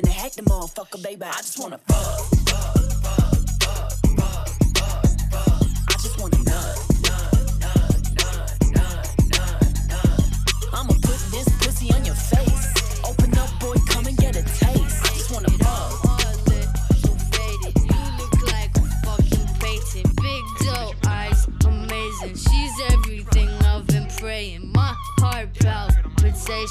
[0.01, 1.23] than a hack the motherfucker, baby.
[1.23, 2.37] I just wanna fuck.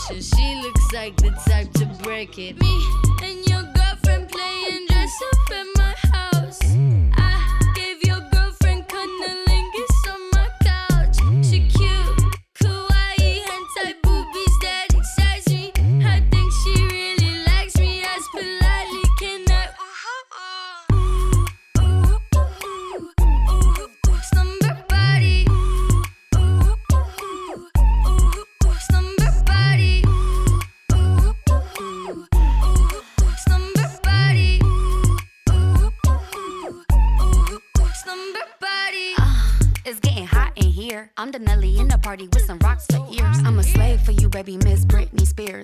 [0.08, 2.60] She looks like the type to break it.
[2.60, 3.15] Me.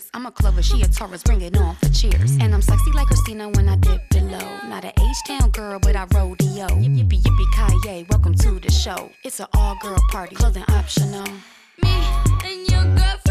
[0.03, 0.11] years.
[0.15, 2.37] I'm a Clover, she a Taurus, bring it on for cheers.
[2.41, 4.59] And I'm sexy like Christina when I dip below.
[4.69, 6.67] Not an H-Town girl, but I rodeo.
[6.67, 9.11] Yippee yippee kaye, welcome to the show.
[9.25, 11.27] It's an all-girl party, clothing optional.
[11.83, 11.91] Me
[12.45, 13.22] and your girlfriend.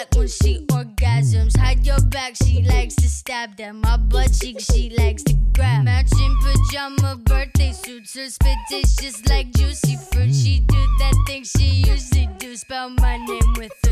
[0.00, 1.56] back when she orgasms.
[1.56, 3.80] Hide your back, she likes to stab them.
[3.80, 5.84] My butt cheek, she likes to grab.
[5.84, 8.14] Matching pajama birthday suits.
[8.14, 10.34] Her spit is just like juicy fruit.
[10.34, 12.56] She do that thing she usually do.
[12.56, 13.89] Spell my name with her.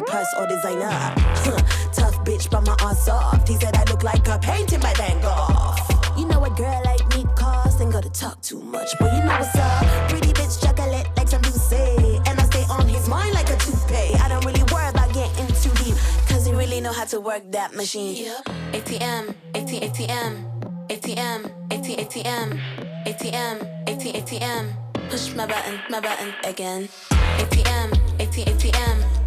[0.00, 0.88] brand, purse or designer.
[1.92, 3.48] Tough bitch, but my ass soft.
[3.48, 5.74] He said I look like a painting by Van Gogh.
[6.18, 9.38] You know a girl like me cost ain't gotta talk too much, but you know
[9.38, 10.08] what's up.
[10.08, 14.14] Pretty bitch, chocolate like some say, and I stay on his mind like a toupee.
[14.22, 15.94] I don't really worry about getting too deep,
[16.28, 18.24] cause he really know how to work that machine.
[18.24, 18.44] Yep.
[18.72, 22.60] ATM, ATM, ATM, ATM, ATM, ATM,
[23.06, 25.10] ATM, ATM, ATM.
[25.10, 26.88] Push my button, my button again.
[27.38, 29.19] ATM, ATM, ATM.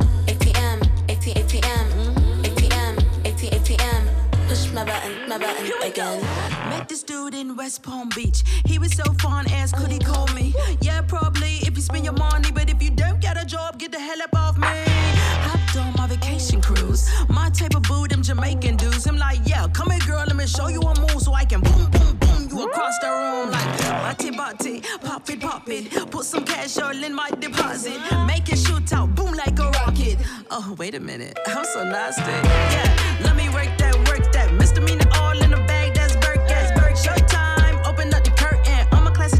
[4.74, 6.21] never and never and again.
[6.69, 8.43] Met this dude in West Palm Beach.
[8.65, 10.53] He was so fine as could he call me?
[10.82, 13.91] Yeah, probably if you spend your money, but if you don't get a job, get
[13.91, 14.67] the hell up off me.
[15.47, 17.09] Hopped on my vacation cruise.
[17.30, 19.05] My type of boo, them Jamaican dudes.
[19.05, 21.61] I'm like, yeah, come here, girl, let me show you a move so I can
[21.61, 26.11] boom, boom, boom you across the room like bate, bate, pop it, pop it.
[26.11, 30.17] Put some cash all in my deposit, make it shoot out, boom like a rocket.
[30.49, 32.21] Oh, wait a minute, I'm so nasty.
[32.21, 34.02] Yeah, let me work that.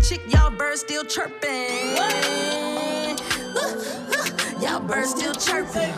[0.04, 1.96] chick, y'all birds still chirping.
[4.62, 5.94] y'all birds still chirping.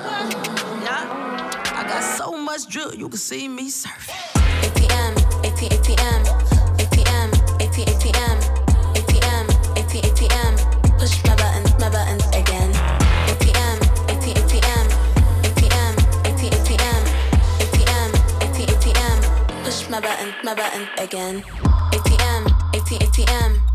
[0.86, 1.51] Yeah.
[1.74, 4.14] I got so much drill, you can see me surfing.
[4.62, 6.22] ATM, ATM, ATM,
[6.78, 8.38] ATM, ATM, ATM,
[8.93, 9.45] ATM.
[9.76, 10.53] AP, APM.
[10.99, 12.72] Push my buttons, my buttons again.
[13.32, 13.78] ATM,
[14.12, 14.88] ATM, ATM,
[15.43, 15.93] ATM,
[16.30, 18.12] ATM, ATM,
[18.53, 19.20] ATM.
[19.24, 21.41] AP, Push my buttons, my buttons again.
[21.91, 23.75] ATM, ATM, ATM.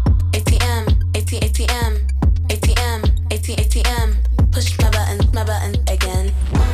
[1.38, 2.08] ATM,
[2.48, 6.32] ATM, ATM, ATM, Push my button, my button again.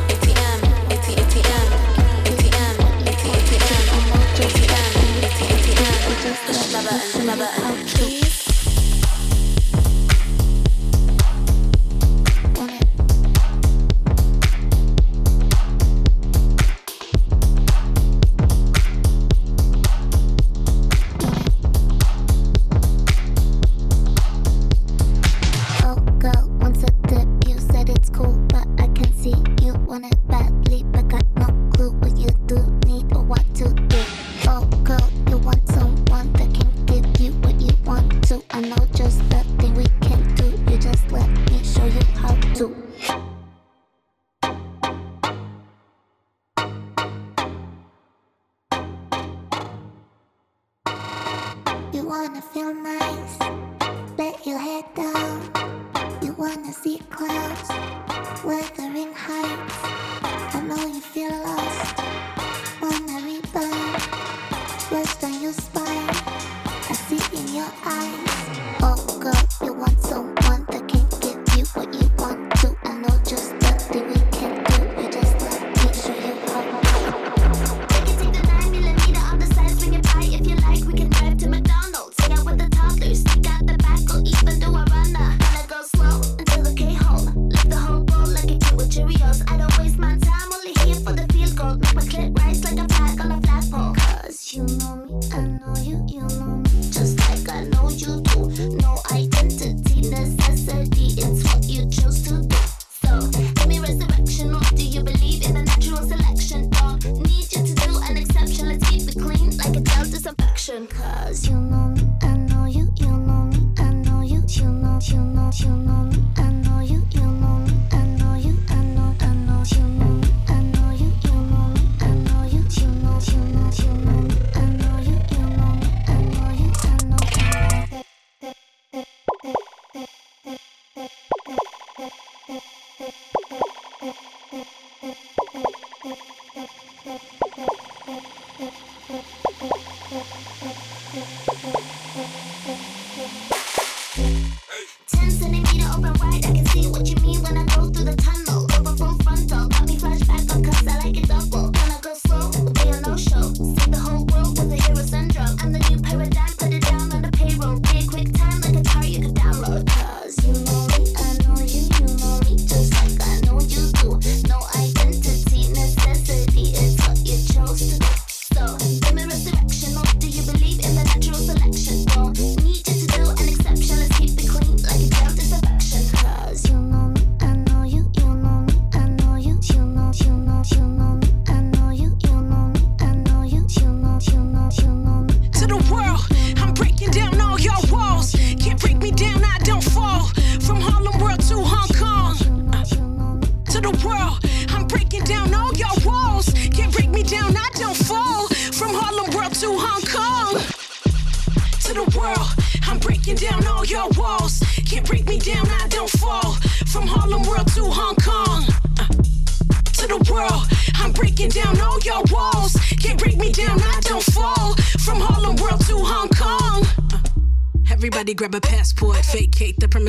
[0.09, 1.67] ATM, ATM, ATM,
[2.25, 3.87] ATM, ATM,
[4.41, 4.91] ATM,
[5.21, 6.47] ATM, ATM.
[6.47, 7.86] Push my button, my button.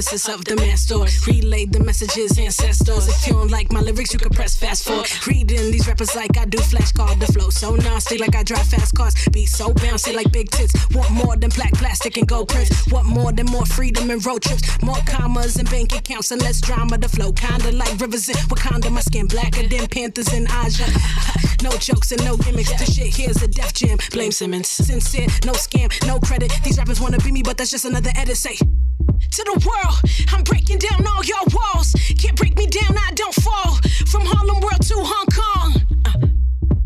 [0.09, 1.05] Of the master.
[1.31, 3.09] Relay the messages, ancestors.
[3.09, 5.07] If you don't like my lyrics, you can press fast forward.
[5.27, 8.67] Reading these rappers like I do, flash flashcard the flow so nasty, like I drive
[8.67, 9.15] fast cars.
[9.33, 10.73] Be so bouncy, like big tits.
[10.95, 12.91] Want more than black plastic and gold prints.
[12.91, 14.83] Want more than more freedom and road trips.
[14.83, 16.97] More commas and bank accounts and less drama.
[16.97, 18.91] The flow kinda like rivers in Wakanda.
[18.91, 20.87] My skin blacker than panthers in Aja.
[21.63, 22.73] no jokes and no gimmicks.
[22.79, 23.99] The shit here's a Def Jam.
[24.11, 24.69] Blame Simmons.
[24.69, 26.51] Sincere, no scam, no credit.
[26.65, 28.39] These rappers wanna be me, but that's just another edit.
[28.39, 28.57] Say
[30.79, 31.93] down all your walls.
[32.19, 33.79] Can't break me down, I don't fall.
[34.07, 35.83] From Harlem World to Hong Kong.
[36.07, 36.13] Uh,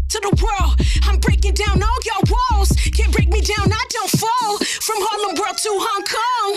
[0.08, 2.70] to the world, I'm breaking down all your walls.
[2.96, 4.58] Can't break me down, I don't fall.
[4.58, 6.52] From Harlem World to Hong Kong.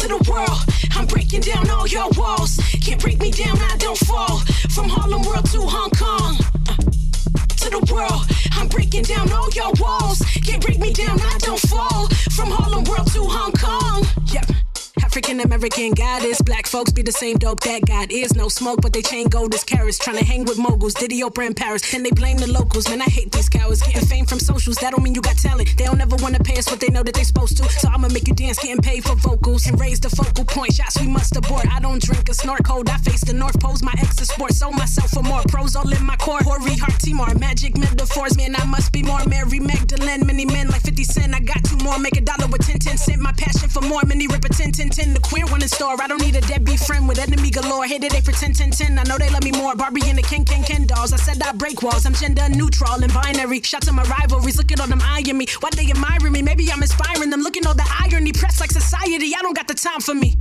[0.00, 0.60] To the world,
[0.96, 2.58] I'm breaking down all your walls.
[2.84, 4.38] Can't break me down, I don't fall.
[4.74, 6.36] From Harlem World to Hong Kong.
[6.68, 6.76] Uh,
[7.62, 8.22] to the world.
[8.52, 10.20] I'm breaking down all your walls.
[10.44, 12.08] Can't break me down, I don't fall.
[12.34, 13.57] From Harlem World to Hong Kong.
[15.18, 16.40] African American goddess.
[16.42, 18.36] Black folks be the same dope that God is.
[18.36, 19.98] No smoke, but they chain gold as carats.
[19.98, 21.82] Trying to hang with moguls, Diddy Oprah in Paris.
[21.90, 22.88] Then they blame the locals.
[22.88, 23.82] Man, I hate these cowards.
[23.82, 25.76] Getting fame from socials, that don't mean you got talent.
[25.76, 27.68] They don't ever wanna pay us what they know that they supposed to.
[27.68, 29.66] So I'ma make you dance, getting paid for vocals.
[29.66, 30.74] And raise the focal point.
[30.74, 31.66] Shots we must abort.
[31.66, 32.88] I don't drink or snort cold.
[32.88, 34.52] I face the North Pole's my ex sport.
[34.52, 36.42] Sold myself for more pros all in my core.
[36.44, 37.34] Hori, heart, Timor.
[37.34, 39.24] Magic metaphors, man, I must be more.
[39.26, 41.34] Mary Magdalene, many men like 50 Cent.
[41.34, 41.98] I got two more.
[41.98, 43.20] Make a dollar with 10 10 cent.
[43.20, 44.02] My passion for more.
[44.06, 45.07] Many rip a 10 10 10.
[45.14, 45.96] The queer one in store.
[46.00, 47.86] I don't need a deadbeat friend with enemy galore.
[47.86, 48.98] It, they pretend 10 10.
[48.98, 49.74] I know they love me more.
[49.74, 51.12] Barbie and the Ken Ken Ken dolls.
[51.12, 52.06] I said I break walls.
[52.06, 53.62] I'm gender neutral and binary.
[53.62, 54.56] Shots at my rivalries.
[54.58, 55.46] Look at them eyeing me.
[55.60, 56.42] Why they admiring me?
[56.42, 57.42] Maybe I'm inspiring them.
[57.42, 58.32] Looking all the irony.
[58.32, 59.32] Press like society.
[59.36, 60.36] I don't got the time for me.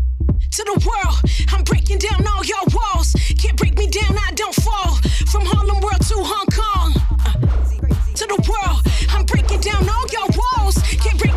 [0.57, 1.17] To the world,
[1.53, 3.13] I'm breaking down all your walls.
[3.37, 4.95] Can't break me down, I don't fall.
[5.31, 6.93] From Harlem World to Hong Kong.
[7.25, 7.33] Uh,
[8.15, 10.26] to the world, I'm breaking down all your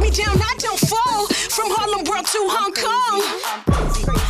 [0.01, 1.27] break me down, I don't fall.
[1.27, 3.21] From Harlem World to Hong Kong.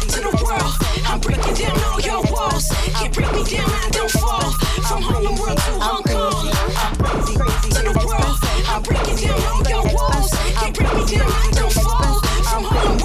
[0.09, 0.75] To the world,
[1.07, 2.69] I'm breaking down all your walls.
[2.99, 4.51] Can't break me down, I don't fall.
[4.89, 6.47] From Harlem World to Hong Kong.
[7.71, 8.37] To the world,
[8.69, 10.31] I'm breaking down all your walls.
[10.59, 11.60] Can't break me down, I don't fall.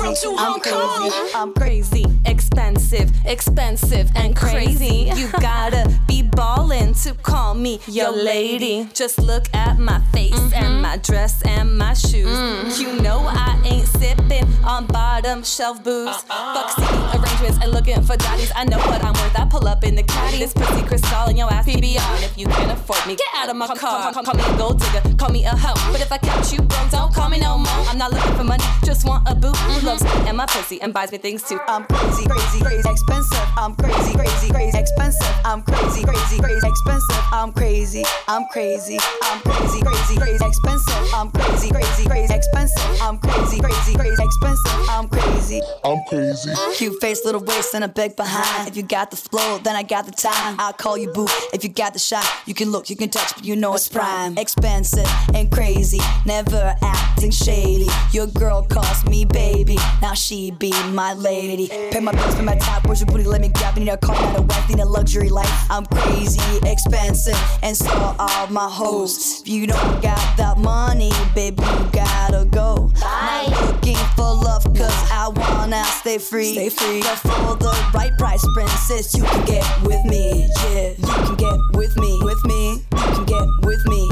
[0.06, 1.32] From to Hong Kong.
[1.34, 5.12] I'm crazy, expensive, expensive and crazy.
[5.16, 8.88] You gotta be ballin' to call me your lady.
[8.94, 10.82] Just look at my face and mm-hmm.
[10.82, 12.28] my dress and my shoes.
[12.28, 12.82] Mm-hmm.
[12.82, 16.08] You know I ain't sippin' on bottom shelf booze.
[16.08, 16.54] Uh-uh.
[16.54, 18.52] Fuck seating arrangements and looking for daddies.
[18.56, 19.40] I know what I'm worth.
[19.40, 20.38] I pull up in the caddy.
[20.38, 22.24] This pussy crystal and your ass PBR.
[22.24, 24.14] If you can't afford me, get out of my car.
[24.14, 25.92] Call, call me a gold digger, call me a hoe.
[25.92, 27.86] But if I catch you broke, don't call me no more.
[27.90, 29.88] I'm not looking for money, just want a boo mm-hmm.
[29.88, 31.60] who loves and my pussy and buys me things too.
[31.68, 33.48] I'm crazy, crazy, crazy, expensive.
[33.58, 35.36] I'm crazy, crazy, crazy, expensive.
[35.46, 37.24] I'm crazy, crazy, crazy, expensive.
[37.32, 41.14] I'm crazy, I'm crazy, I'm crazy, crazy, crazy, expensive.
[41.14, 43.02] I'm crazy, crazy, crazy, expensive.
[43.02, 44.90] I'm crazy, crazy, crazy, expensive.
[44.90, 45.62] I'm crazy.
[45.84, 46.52] I'm crazy.
[46.76, 48.68] Cute face, little waist, and a big behind.
[48.68, 50.56] If you got the flow, then I got the time.
[50.60, 51.28] I'll call you boo.
[51.54, 53.88] If you got the shot, you can look, you can touch, but you know it's
[53.88, 54.38] prime.
[54.38, 57.88] Expensive and crazy, never acting shady.
[58.12, 61.68] Your girl calls me baby, now she be my lady.
[61.68, 63.24] Pay my bills, pay my top, where's your booty?
[63.24, 63.76] Let me grab.
[63.76, 65.52] Need a car, not a wife, need a luxury life.
[65.70, 69.42] I'm crazy, expensive, and so are my hoes.
[69.42, 72.92] If you don't got that money, baby, you gotta go.
[73.02, 76.54] Not looking for love, cause I wanna stay free.
[76.54, 77.02] Stay free.
[77.02, 80.48] But for the right price, princess, you can get with me.
[80.72, 82.20] Yeah, you can get with me.
[82.24, 82.84] With me.
[82.92, 84.10] You can get with me.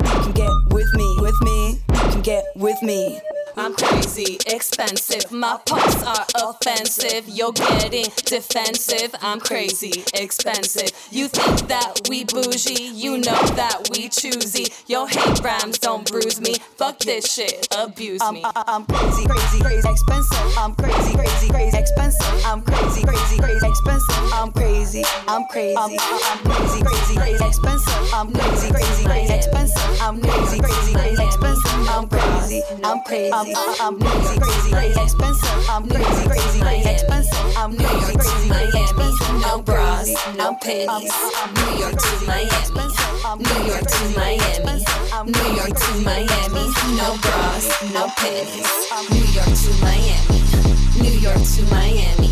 [0.00, 1.16] You can get with me.
[1.20, 1.80] With me.
[1.92, 3.20] You can get with me.
[3.56, 5.30] I'm crazy, expensive.
[5.30, 7.28] My pumps are offensive.
[7.28, 9.14] You're getting defensive.
[9.22, 10.90] I'm crazy, expensive.
[11.10, 12.90] You think that we bougie?
[12.94, 14.66] You know that we choosy.
[14.86, 16.54] Your hate rhymes don't bruise me.
[16.76, 18.42] Fuck this shit, abuse me.
[18.44, 20.58] I'm, I'm crazy, crazy, crazy, expensive.
[20.58, 22.44] I'm crazy, crazy, crazy, expensive.
[22.44, 24.32] I'm crazy, crazy, crazy, expensive.
[24.32, 28.14] I'm crazy, I'm crazy, I'm, I'm crazy, crazy, crazy, expensive.
[28.14, 30.00] I'm crazy, crazy, crazy, expensive.
[30.00, 31.70] I'm crazy, crazy, crazy, expensive.
[31.88, 35.68] I'm crazy, I'm crazy, I'm, I'm crazy, crazy, crazy, expensive.
[35.68, 37.56] I'm crazy, crazy, expensive.
[37.58, 39.34] I'm crazy, crazy, crazy, expensive.
[39.42, 41.12] No bras, no panties.
[41.52, 42.88] New York to Miami.
[43.44, 44.84] New York to Miami.
[45.28, 46.64] New York to Miami.
[46.96, 48.64] No bras, no panties.
[49.12, 50.40] New York to Miami.
[51.02, 52.30] New York to Miami.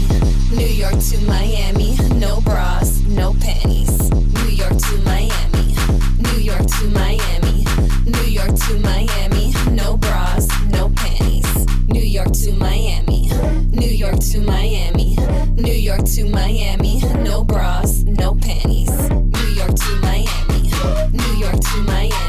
[0.56, 1.96] New York to Miami.
[2.18, 4.31] No bras, no panties.
[4.62, 5.74] York to Miami,
[6.18, 7.64] New York to Miami,
[8.06, 11.66] New York to Miami, no bras, no panties.
[11.88, 13.28] New York to Miami,
[13.72, 15.16] New York to Miami,
[15.56, 18.90] New York to Miami, no bras, no panties.
[19.10, 20.70] New York to Miami,
[21.12, 22.21] New York to Miami.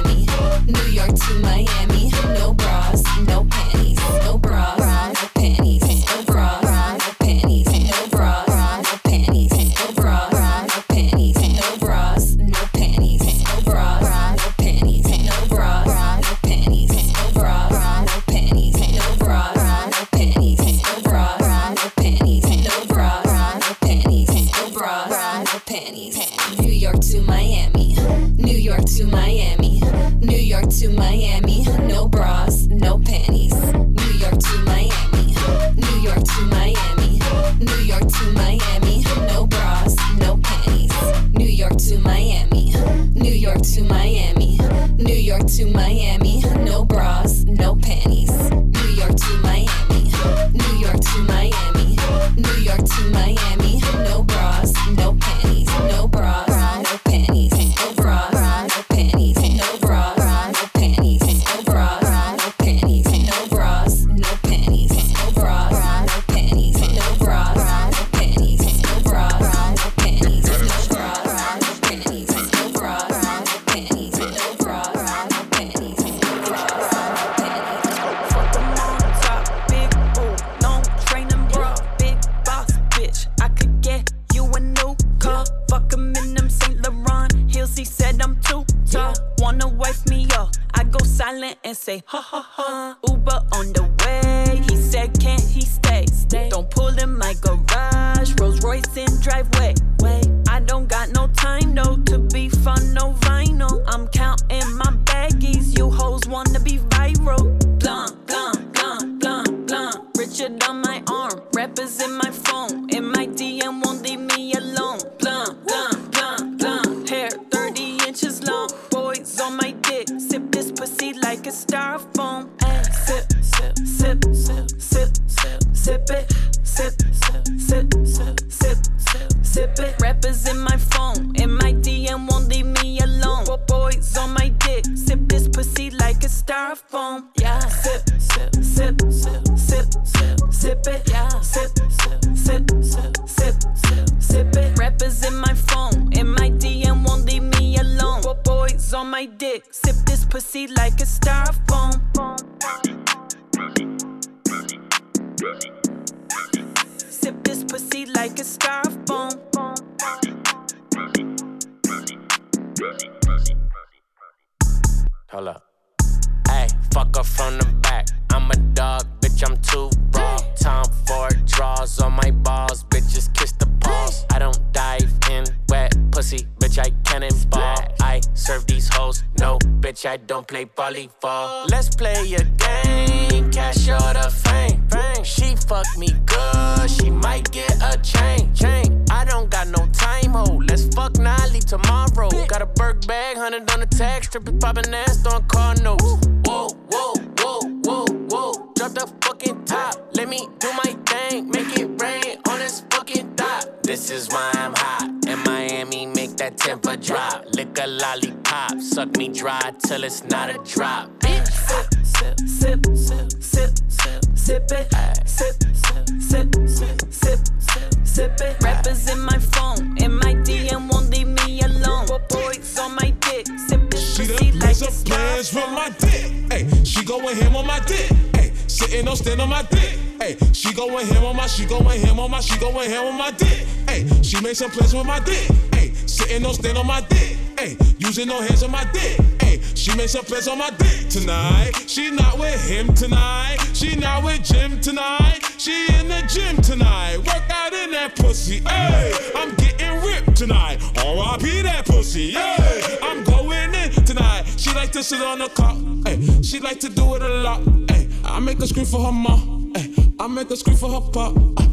[234.54, 235.50] Getting some pleasure with my dick.
[235.74, 237.38] Hey, sitting on stand on my dick.
[237.58, 239.20] Hey, using no hands on my dick.
[239.42, 241.72] Hey, she makes some plans on my dick tonight.
[241.88, 243.58] She not with him tonight.
[243.74, 245.40] She not with Jim tonight.
[245.58, 247.18] She in the gym tonight.
[247.18, 248.60] Work out in that pussy.
[248.60, 250.78] Hey, I'm getting ripped tonight.
[250.98, 251.64] R.I.P.
[251.64, 252.34] that pussy.
[252.34, 254.44] Hey, I'm going in tonight.
[254.56, 255.78] She like to sit on the cop.
[256.06, 257.64] Hey, she like to do it a lot.
[257.90, 259.74] Hey, I make a scream for her mom.
[259.76, 261.36] Hey, I make a scream for her pop.
[261.36, 261.64] Uh,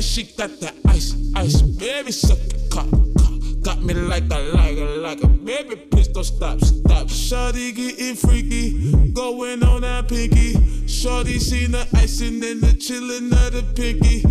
[0.00, 2.88] and she got that ice, ice, baby, suck the cock,
[3.18, 3.60] cock.
[3.60, 7.06] Got me like a, like a, like a, baby, please don't stop, stop.
[7.08, 10.54] Shawty getting freaky, going on that pinky.
[10.86, 14.22] Shorty seen the icing and the chillin' of the pinky.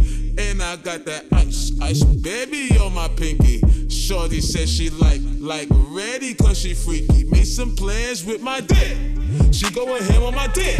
[0.41, 3.61] And I got that ice, ice, baby, on my pinky.
[3.89, 7.25] Shorty says she like, like ready, cause she freaky.
[7.25, 8.97] Made some plans with my dick.
[9.51, 10.79] She going ham on my dick.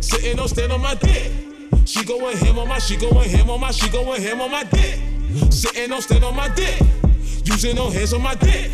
[0.00, 1.51] Sitting on stand on my dick.
[1.84, 4.64] She goin' him on my, she goin' him on my, she goin' him on my
[4.64, 4.98] dick.
[5.50, 6.80] Sitting on stand on my dick.
[7.44, 8.70] Using her hands on my dick.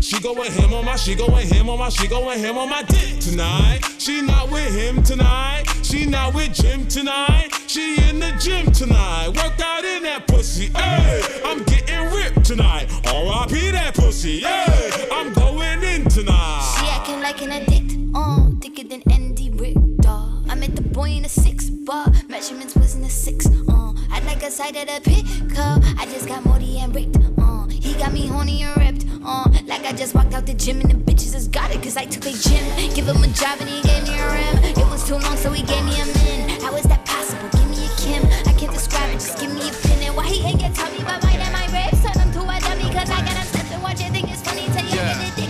[0.00, 2.82] She goin' him on my, she goin' him on my, she goin' him on my
[2.82, 3.80] dick tonight.
[3.98, 5.64] She not with him tonight.
[5.82, 7.48] She not with Jim tonight.
[7.66, 9.28] She in the gym tonight.
[9.28, 10.68] Worked out in that pussy.
[10.68, 12.88] Hey, I'm getting ripped tonight.
[13.06, 13.70] R.I.P.
[13.72, 14.40] that pussy.
[14.40, 16.76] Hey, I'm going in tonight.
[16.78, 17.96] She acting like an addict.
[18.14, 20.20] Uh, thicker than Andy Richter.
[20.48, 23.92] I met the boy in a six bar, measurements was in a six, uh.
[24.12, 25.82] I'd like a side of the pickup.
[25.98, 27.66] I just got Morty and ripped, uh.
[27.66, 29.48] He got me horny and ripped, uh.
[29.66, 32.04] Like I just walked out the gym and the bitches just got it, cause I
[32.04, 32.62] took a gym.
[32.94, 34.56] Give him a job and he gave me a rim.
[34.82, 36.60] It was too long, so he gave me a min.
[36.62, 37.48] How is that possible?
[37.58, 38.22] Give me a Kim.
[38.46, 39.98] I can't describe it, just give me a pin.
[40.06, 41.98] And why he ain't get tell me about my and my ribs?
[42.06, 44.12] Turn him to a dummy, cause I got him and watch it.
[44.14, 45.49] Think is funny Tell you get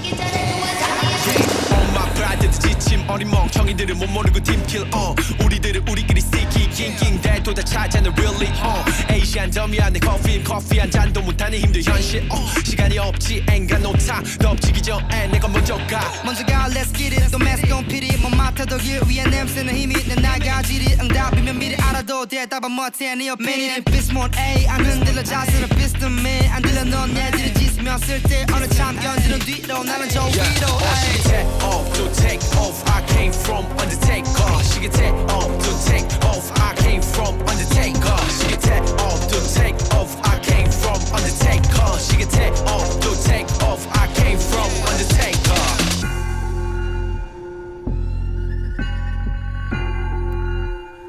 [3.09, 8.85] 어린 멍청이들은 못 모르고 팀킬 어 우리들은 우리끼리 sticky 낑낑 대도 다 차지하는 really 어
[9.11, 12.27] 에이시안 점이야 내 커피 커피 한 잔도 못하는 힘들 현실.
[12.31, 16.01] 어 시간이 없지 no time 덮치기 전에 내가 먼저 가.
[16.25, 17.31] 먼저 가 let's get it.
[17.31, 18.17] Don't mess don't pity.
[18.21, 20.97] 못 맡아도 길 위에 냄새는 힘이 있는 나가지리.
[21.01, 23.85] 응답이면 미리 알아도 대답은 못해 네 opinion.
[23.85, 25.23] 비스몬 A 안 흔들려.
[25.23, 26.81] 자세는 비스듬해 안 들려.
[26.85, 31.69] 넌 애들이 짖으며 쓸때 어느 참 견디는 뒤로 나는 저 위로 어, she can take
[31.69, 32.83] off, to take off.
[32.91, 34.65] I came from Undertaker.
[34.65, 36.51] She can take off, to take off.
[36.57, 38.18] I came from Undertaker.
[38.30, 40.12] She can take off, to take off.
[40.24, 41.98] I came from Undertaker.
[42.00, 43.82] She can take off, to take off.
[43.96, 45.62] I came from Undertaker.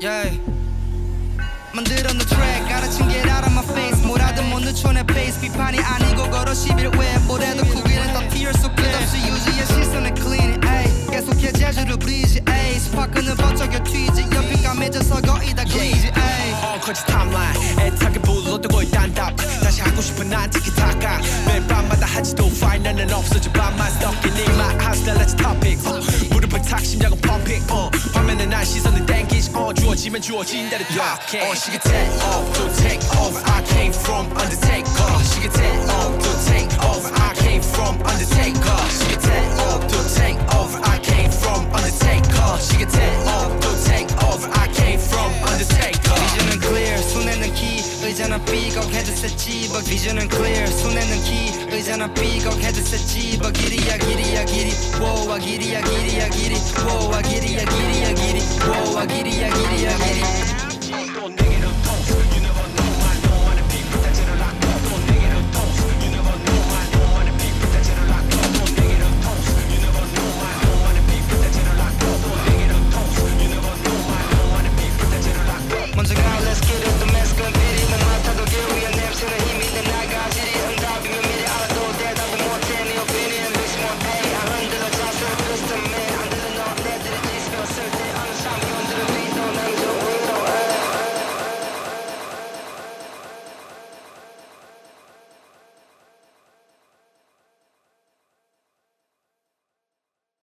[0.01, 0.31] yeah.
[1.75, 5.79] 만들어 놓은 트랙 가르친 게 out of my face 뭐라든 못 늦춰 내 페이스 비판이
[5.79, 10.87] 아니고 걸어 11 왜 뭐래도 구기는 더 tear 속 끝없이 유지의 시선을 clean it ay.
[11.11, 12.79] 계속해 재주를 부리지 ay.
[12.81, 14.50] 스파크는 번쩍여 튀지 옆
[14.82, 16.74] 이 까매져서 거의 다 greasy ay.
[16.74, 22.84] 엉커지 탑라인 애타게 불러도 거의 단답 다시 하고 싶은 난 티키타카 매일 밤마다 하지도 fine
[22.84, 26.00] 나는 없어져 밤만 stuck in my house now let's topic 어,
[26.32, 31.52] 무릎을 탁 심장은 pumping 어, 화면에 난 시선을 땡기지 어, 주어지면 주어진 대로 탁해 어,
[31.54, 36.18] she can take off to take off I came from Undertaker she can take off
[36.18, 40.98] to take off I came from Undertaker she can take off to take off I
[41.06, 43.61] came from Undertaker she can take off
[48.22, 49.80] 의자는 삐걱 헤드셋 집어.
[49.82, 53.50] 비전은 clear 손에는 키 의자는 삐걱 헤드셋 집어.
[53.50, 54.72] 길이야 길이야 길이.
[55.02, 56.56] 워와 길이야 길이야 길이.
[56.86, 58.42] 워와 길이야 길이야 길이.
[58.70, 60.22] 워와 길이야 길이야 길이.
[61.16, 62.31] 또 내게로 통